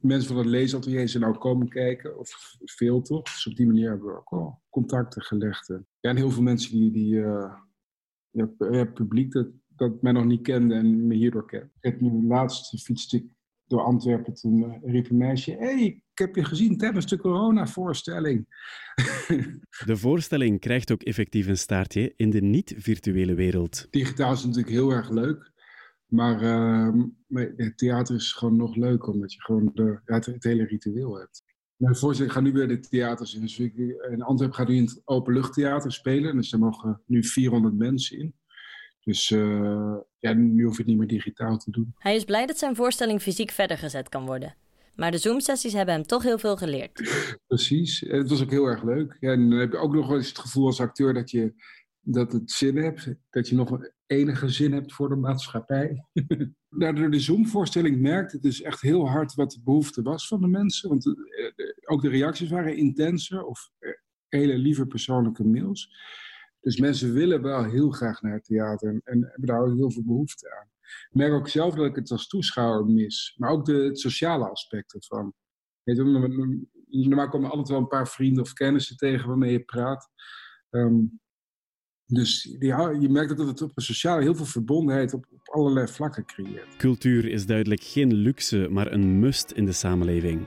mensen 0.00 0.28
van 0.28 0.36
het 0.36 0.46
leesatelier 0.46 1.08
zijn 1.08 1.22
nou 1.22 1.38
komen 1.38 1.68
kijken, 1.68 2.18
of 2.18 2.56
veel 2.64 3.02
toch? 3.02 3.22
Dus 3.22 3.46
op 3.46 3.56
die 3.56 3.66
manier 3.66 3.88
hebben 3.88 4.06
we 4.06 4.16
ook 4.16 4.30
wel 4.30 4.62
contacten 4.68 5.22
gelegd. 5.22 5.68
Ja, 5.68 6.10
en 6.10 6.16
heel 6.16 6.30
veel 6.30 6.42
mensen 6.42 6.72
die, 6.72 6.90
die 6.92 7.14
ja, 8.30 8.84
publiek 8.84 9.32
dat, 9.32 9.48
dat 9.68 10.02
mij 10.02 10.12
nog 10.12 10.24
niet 10.24 10.42
kende 10.42 10.74
en 10.74 11.06
me 11.06 11.14
hierdoor 11.14 11.46
kent. 11.46 11.64
Ik 11.64 11.90
heb 11.90 12.00
nu 12.00 12.26
laatst 12.26 13.12
ik 13.12 13.24
door 13.72 13.82
Antwerpen. 13.82 14.34
Toen 14.34 14.58
uh, 14.58 14.92
riep 14.92 15.10
een 15.10 15.16
meisje: 15.16 15.56
hey, 15.58 15.84
ik 15.84 16.18
heb 16.18 16.34
je 16.34 16.44
gezien 16.44 16.76
tijdens 16.76 17.06
de 17.06 17.18
corona-voorstelling. 17.18 18.46
De 19.86 19.96
voorstelling 19.96 20.60
krijgt 20.60 20.92
ook 20.92 21.02
effectief 21.02 21.46
een 21.46 21.58
staartje 21.58 22.12
in 22.16 22.30
de 22.30 22.40
niet-virtuele 22.40 23.34
wereld. 23.34 23.86
Digitaal 23.90 24.32
is 24.32 24.44
natuurlijk 24.44 24.72
heel 24.72 24.90
erg 24.90 25.10
leuk. 25.10 25.50
Maar 26.06 26.42
uh, 26.42 27.04
het 27.56 27.78
theater 27.78 28.14
is 28.14 28.32
gewoon 28.32 28.56
nog 28.56 28.76
leuk, 28.76 29.06
omdat 29.06 29.32
je 29.32 29.40
gewoon 29.40 29.70
de, 29.74 30.00
ja, 30.04 30.14
het, 30.14 30.26
het, 30.26 30.44
hele 30.44 30.64
ritueel 30.64 31.18
hebt. 31.18 31.44
Mijn 31.76 31.96
voorstelling 31.96 32.34
gaat 32.34 32.42
nu 32.42 32.52
weer 32.52 32.68
de 32.68 32.80
theaters 32.80 33.34
in. 33.34 33.40
Dus 33.40 33.58
in 33.58 34.22
Antwerpen 34.22 34.56
gaat 34.56 34.68
nu 34.68 34.76
in 34.76 34.84
het 34.84 35.02
openluchttheater 35.04 35.92
spelen. 35.92 36.36
Dus 36.36 36.52
er 36.52 36.58
mogen 36.58 37.02
nu 37.06 37.24
400 37.24 37.74
mensen 37.74 38.18
in. 38.18 38.34
Dus 39.04 39.30
uh, 39.30 39.96
ja, 40.18 40.32
nu 40.32 40.64
hoef 40.64 40.72
je 40.72 40.78
het 40.78 40.86
niet 40.86 40.98
meer 40.98 41.06
digitaal 41.06 41.56
te 41.58 41.70
doen. 41.70 41.94
Hij 41.98 42.16
is 42.16 42.24
blij 42.24 42.46
dat 42.46 42.58
zijn 42.58 42.76
voorstelling 42.76 43.22
fysiek 43.22 43.50
verder 43.50 43.78
gezet 43.78 44.08
kan 44.08 44.26
worden. 44.26 44.54
Maar 44.94 45.10
de 45.10 45.18
Zoom-sessies 45.18 45.72
hebben 45.72 45.94
hem 45.94 46.06
toch 46.06 46.22
heel 46.22 46.38
veel 46.38 46.56
geleerd. 46.56 47.02
Precies. 47.46 48.04
En 48.04 48.18
het 48.18 48.28
was 48.28 48.42
ook 48.42 48.50
heel 48.50 48.66
erg 48.66 48.82
leuk. 48.82 49.16
Ja, 49.20 49.32
en 49.32 49.50
dan 49.50 49.58
heb 49.58 49.72
je 49.72 49.78
ook 49.78 49.94
nog 49.94 50.06
wel 50.06 50.16
eens 50.16 50.28
het 50.28 50.38
gevoel 50.38 50.66
als 50.66 50.80
acteur 50.80 51.14
dat, 51.14 51.30
je, 51.30 51.54
dat 52.00 52.32
het 52.32 52.50
zin 52.50 52.76
hebt. 52.76 53.14
Dat 53.30 53.48
je 53.48 53.54
nog 53.54 53.78
enige 54.06 54.48
zin 54.48 54.72
hebt 54.72 54.92
voor 54.92 55.08
de 55.08 55.16
maatschappij. 55.16 56.04
nou, 56.68 56.94
door 56.94 57.10
de 57.10 57.20
Zoom-voorstelling 57.20 58.00
merkte 58.00 58.34
het 58.34 58.44
dus 58.44 58.62
echt 58.62 58.80
heel 58.80 59.08
hard 59.08 59.34
wat 59.34 59.50
de 59.50 59.60
behoefte 59.64 60.02
was 60.02 60.28
van 60.28 60.40
de 60.40 60.48
mensen. 60.48 60.88
Want 60.88 61.06
eh, 61.06 61.14
ook 61.84 62.02
de 62.02 62.08
reacties 62.08 62.50
waren 62.50 62.76
intenser 62.76 63.44
of 63.44 63.70
eh, 63.78 63.90
hele 64.28 64.58
lieve 64.58 64.86
persoonlijke 64.86 65.44
mails. 65.44 65.90
Dus 66.62 66.78
mensen 66.78 67.12
willen 67.12 67.42
wel 67.42 67.64
heel 67.64 67.90
graag 67.90 68.22
naar 68.22 68.32
het 68.32 68.44
theater 68.44 68.88
en, 68.88 69.00
en 69.04 69.20
hebben 69.20 69.46
daar 69.46 69.62
ook 69.62 69.76
heel 69.76 69.90
veel 69.90 70.04
behoefte 70.04 70.56
aan. 70.58 70.70
Ik 70.82 71.14
merk 71.16 71.32
ook 71.32 71.48
zelf 71.48 71.74
dat 71.74 71.86
ik 71.86 71.96
het 71.96 72.10
als 72.10 72.26
toeschouwer 72.26 72.86
mis, 72.86 73.34
maar 73.38 73.50
ook 73.50 73.64
de, 73.64 73.72
het 73.72 73.98
sociale 73.98 74.48
aspect 74.48 74.94
ervan. 74.94 75.34
Je, 75.82 76.66
normaal 76.86 77.28
komen 77.28 77.50
altijd 77.50 77.68
wel 77.68 77.78
een 77.78 77.86
paar 77.86 78.08
vrienden 78.08 78.42
of 78.42 78.52
kennissen 78.52 78.96
tegen 78.96 79.28
waarmee 79.28 79.52
je 79.52 79.64
praat. 79.64 80.08
Um, 80.70 81.20
dus 82.12 82.56
je 83.00 83.08
merkt 83.10 83.36
dat 83.36 83.46
het 83.46 83.62
op 83.62 83.70
een 83.74 83.82
sociaal 83.82 84.18
heel 84.18 84.34
veel 84.34 84.44
verbondenheid 84.44 85.14
op, 85.14 85.26
op, 85.30 85.54
allerlei 85.54 85.88
vlakken 85.88 86.24
creëert. 86.24 86.76
Cultuur 86.76 87.28
is 87.28 87.46
duidelijk 87.46 87.82
geen 87.82 88.14
luxe, 88.14 88.68
maar 88.70 88.92
een 88.92 89.18
must 89.18 89.50
in 89.50 89.64
de 89.64 89.72
samenleving. 89.72 90.46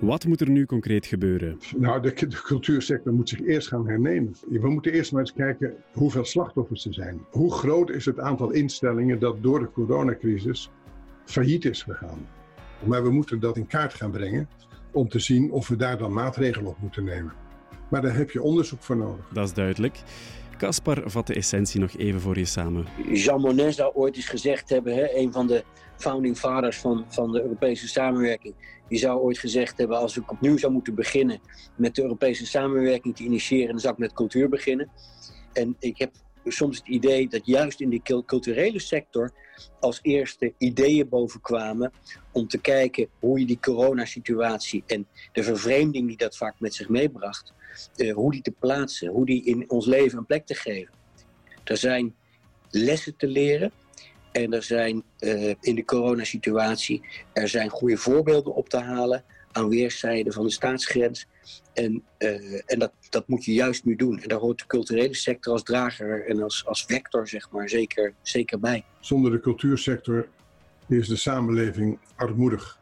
Wat 0.00 0.26
moet 0.26 0.40
er 0.40 0.50
nu 0.50 0.66
concreet 0.66 1.06
gebeuren? 1.06 1.58
Nou, 1.76 2.02
de, 2.02 2.26
de 2.26 2.42
cultuursector 2.42 3.12
moet 3.12 3.28
zich 3.28 3.40
eerst 3.40 3.68
gaan 3.68 3.88
hernemen. 3.88 4.34
We 4.48 4.70
moeten 4.70 4.92
eerst 4.92 5.12
maar 5.12 5.20
eens 5.20 5.32
kijken 5.32 5.74
hoeveel 5.92 6.24
slachtoffers 6.24 6.86
er 6.86 6.94
zijn. 6.94 7.20
Hoe 7.30 7.52
groot 7.52 7.90
is 7.90 8.04
het 8.04 8.18
aantal 8.18 8.50
instellingen 8.50 9.18
dat 9.18 9.42
door 9.42 9.58
de 9.58 9.70
coronacrisis 9.70 10.70
failliet 11.24 11.64
is 11.64 11.82
gegaan? 11.82 12.26
Maar 12.84 13.02
we 13.02 13.10
moeten 13.10 13.40
dat 13.40 13.56
in 13.56 13.66
kaart 13.66 13.94
gaan 13.94 14.10
brengen 14.10 14.48
om 14.92 15.08
te 15.08 15.18
zien 15.18 15.50
of 15.50 15.68
we 15.68 15.76
daar 15.76 15.98
dan 15.98 16.12
maatregelen 16.12 16.70
op 16.70 16.80
moeten 16.80 17.04
nemen. 17.04 17.32
Maar 17.90 18.02
daar 18.02 18.16
heb 18.16 18.30
je 18.30 18.42
onderzoek 18.42 18.82
voor 18.82 18.96
nodig. 18.96 19.28
Dat 19.32 19.46
is 19.46 19.54
duidelijk. 19.54 20.02
Caspar 20.60 21.02
vat 21.04 21.26
de 21.26 21.34
essentie 21.34 21.80
nog 21.80 21.96
even 21.96 22.20
voor 22.20 22.38
je 22.38 22.44
samen. 22.44 22.86
Jean 23.12 23.40
Monnet 23.40 23.74
zou 23.74 23.94
ooit 23.94 24.16
eens 24.16 24.28
gezegd 24.28 24.68
hebben, 24.68 24.94
hè, 24.94 25.14
een 25.16 25.32
van 25.32 25.46
de 25.46 25.64
founding 25.96 26.38
fathers 26.38 26.78
van, 26.78 27.04
van 27.08 27.32
de 27.32 27.42
Europese 27.42 27.88
samenwerking. 27.88 28.54
Die 28.88 28.98
zou 28.98 29.20
ooit 29.20 29.38
gezegd 29.38 29.78
hebben, 29.78 29.98
als 29.98 30.16
ik 30.16 30.30
opnieuw 30.30 30.56
zou 30.56 30.72
moeten 30.72 30.94
beginnen 30.94 31.40
met 31.76 31.94
de 31.94 32.02
Europese 32.02 32.46
samenwerking 32.46 33.16
te 33.16 33.22
initiëren, 33.22 33.68
dan 33.68 33.80
zou 33.80 33.92
ik 33.92 33.98
met 33.98 34.12
cultuur 34.12 34.48
beginnen. 34.48 34.90
En 35.52 35.76
ik 35.78 35.98
heb 35.98 36.12
soms 36.44 36.76
het 36.76 36.86
idee 36.86 37.28
dat 37.28 37.46
juist 37.46 37.80
in 37.80 37.88
die 37.88 38.02
culturele 38.26 38.78
sector 38.78 39.32
als 39.80 39.98
eerste 40.02 40.52
ideeën 40.58 41.08
bovenkwamen 41.08 41.92
om 42.32 42.48
te 42.48 42.58
kijken 42.58 43.08
hoe 43.18 43.40
je 43.40 43.46
die 43.46 43.60
coronasituatie 43.60 44.82
en 44.86 45.06
de 45.32 45.42
vervreemding 45.42 46.06
die 46.06 46.16
dat 46.16 46.36
vaak 46.36 46.54
met 46.58 46.74
zich 46.74 46.88
meebracht, 46.88 47.52
uh, 47.96 48.14
hoe 48.14 48.30
die 48.30 48.42
te 48.42 48.54
plaatsen, 48.58 49.08
hoe 49.08 49.26
die 49.26 49.44
in 49.44 49.70
ons 49.70 49.86
leven 49.86 50.18
een 50.18 50.26
plek 50.26 50.46
te 50.46 50.54
geven. 50.54 50.94
Er 51.64 51.76
zijn 51.76 52.14
lessen 52.70 53.16
te 53.16 53.26
leren 53.26 53.72
en 54.32 54.52
er 54.52 54.62
zijn 54.62 55.02
uh, 55.18 55.54
in 55.60 55.74
de 55.74 55.84
coronasituatie 55.84 57.02
er 57.32 57.48
zijn 57.48 57.68
goede 57.68 57.96
voorbeelden 57.96 58.54
op 58.54 58.68
te 58.68 58.78
halen 58.78 59.24
aan 59.52 59.68
weerszijden 59.68 60.32
van 60.32 60.44
de 60.44 60.52
staatsgrens. 60.52 61.26
En, 61.72 62.02
uh, 62.18 62.70
en 62.70 62.78
dat, 62.78 62.92
dat 63.10 63.28
moet 63.28 63.44
je 63.44 63.52
juist 63.52 63.84
nu 63.84 63.96
doen. 63.96 64.20
En 64.20 64.28
daar 64.28 64.38
hoort 64.38 64.58
de 64.58 64.66
culturele 64.66 65.14
sector 65.14 65.52
als 65.52 65.62
drager 65.62 66.26
en 66.26 66.42
als, 66.42 66.66
als 66.66 66.84
vector 66.84 67.28
zeg 67.28 67.50
maar, 67.50 67.68
zeker, 67.68 68.14
zeker 68.22 68.60
bij. 68.60 68.84
Zonder 69.00 69.30
de 69.30 69.40
cultuursector 69.40 70.28
is 70.88 71.08
de 71.08 71.16
samenleving 71.16 71.98
armoedig. 72.16 72.78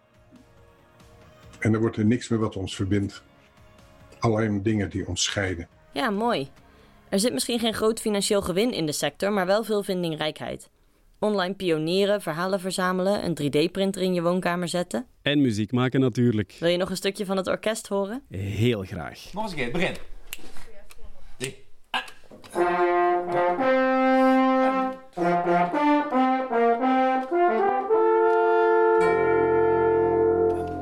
En 1.59 1.75
er 1.75 1.81
wordt 1.81 1.97
er 1.97 2.05
niks 2.05 2.29
meer 2.29 2.39
wat 2.39 2.57
ons 2.57 2.77
verbindt 2.77 3.23
alleen 4.19 4.63
dingen 4.63 4.91
die 4.91 5.09
ons 5.09 5.23
scheiden. 5.23 5.69
Ja, 5.93 6.11
mooi. 6.11 6.49
Er 7.09 7.19
zit 7.19 7.33
misschien 7.33 7.59
geen 7.59 7.75
groot 7.75 8.01
financieel 8.01 8.43
gewin 8.43 8.73
in 8.73 8.87
de 8.87 8.93
sector, 8.93 9.33
maar 9.33 9.47
wel 9.47 9.65
veel 9.65 9.83
vindingrijkheid. 9.83 10.71
Online 11.21 11.55
pionieren, 11.55 12.23
verhalen 12.23 12.61
verzamelen, 12.61 13.25
een 13.25 13.39
3D-printer 13.43 14.03
in 14.03 14.15
je 14.15 14.23
woonkamer 14.23 14.69
zetten. 14.69 15.07
En 15.23 15.41
muziek 15.41 15.73
maken 15.73 16.01
natuurlijk. 16.01 16.57
Wil 16.61 16.69
je 16.69 16.77
nog 16.77 16.91
een 16.91 16.97
stukje 16.97 17.27
van 17.27 17.37
het 17.37 17.47
orkest 17.47 17.87
horen? 17.87 18.23
Heel 18.29 18.83
graag. 18.83 19.33
Nog 19.33 19.43
eens 19.43 19.53
een 19.53 19.59
keer, 19.59 19.71
begin. 19.71 19.95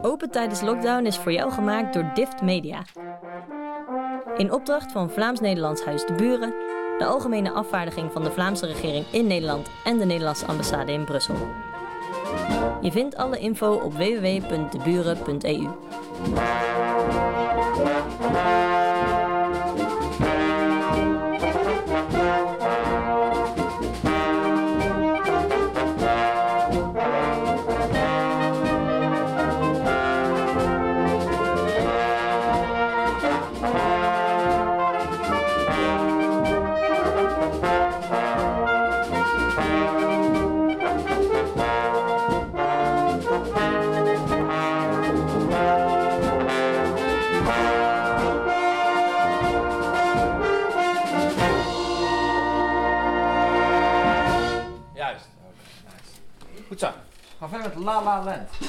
Open 0.02 0.30
tijdens 0.30 0.60
lockdown 0.60 1.04
is 1.06 1.16
voor 1.16 1.32
jou 1.32 1.52
gemaakt 1.52 1.94
door 1.94 2.10
Dift 2.14 2.42
Media. 2.42 2.84
In 4.36 4.52
opdracht 4.52 4.92
van 4.92 5.10
Vlaams-Nederlands 5.10 5.84
Huis 5.84 6.06
de 6.06 6.12
Buren, 6.12 6.54
de 6.98 7.04
algemene 7.04 7.50
afvaardiging 7.50 8.12
van 8.12 8.24
de 8.24 8.30
Vlaamse 8.30 8.66
regering 8.66 9.04
in 9.10 9.26
Nederland 9.26 9.70
en 9.84 9.98
de 9.98 10.04
Nederlandse 10.04 10.46
ambassade 10.46 10.92
in 10.92 11.04
Brussel. 11.04 11.36
Je 12.80 12.90
vindt 12.90 13.16
alle 13.16 13.38
info 13.38 13.74
op 13.74 13.92
www.deburen.eu. 13.92 15.68
zijn 58.36 58.65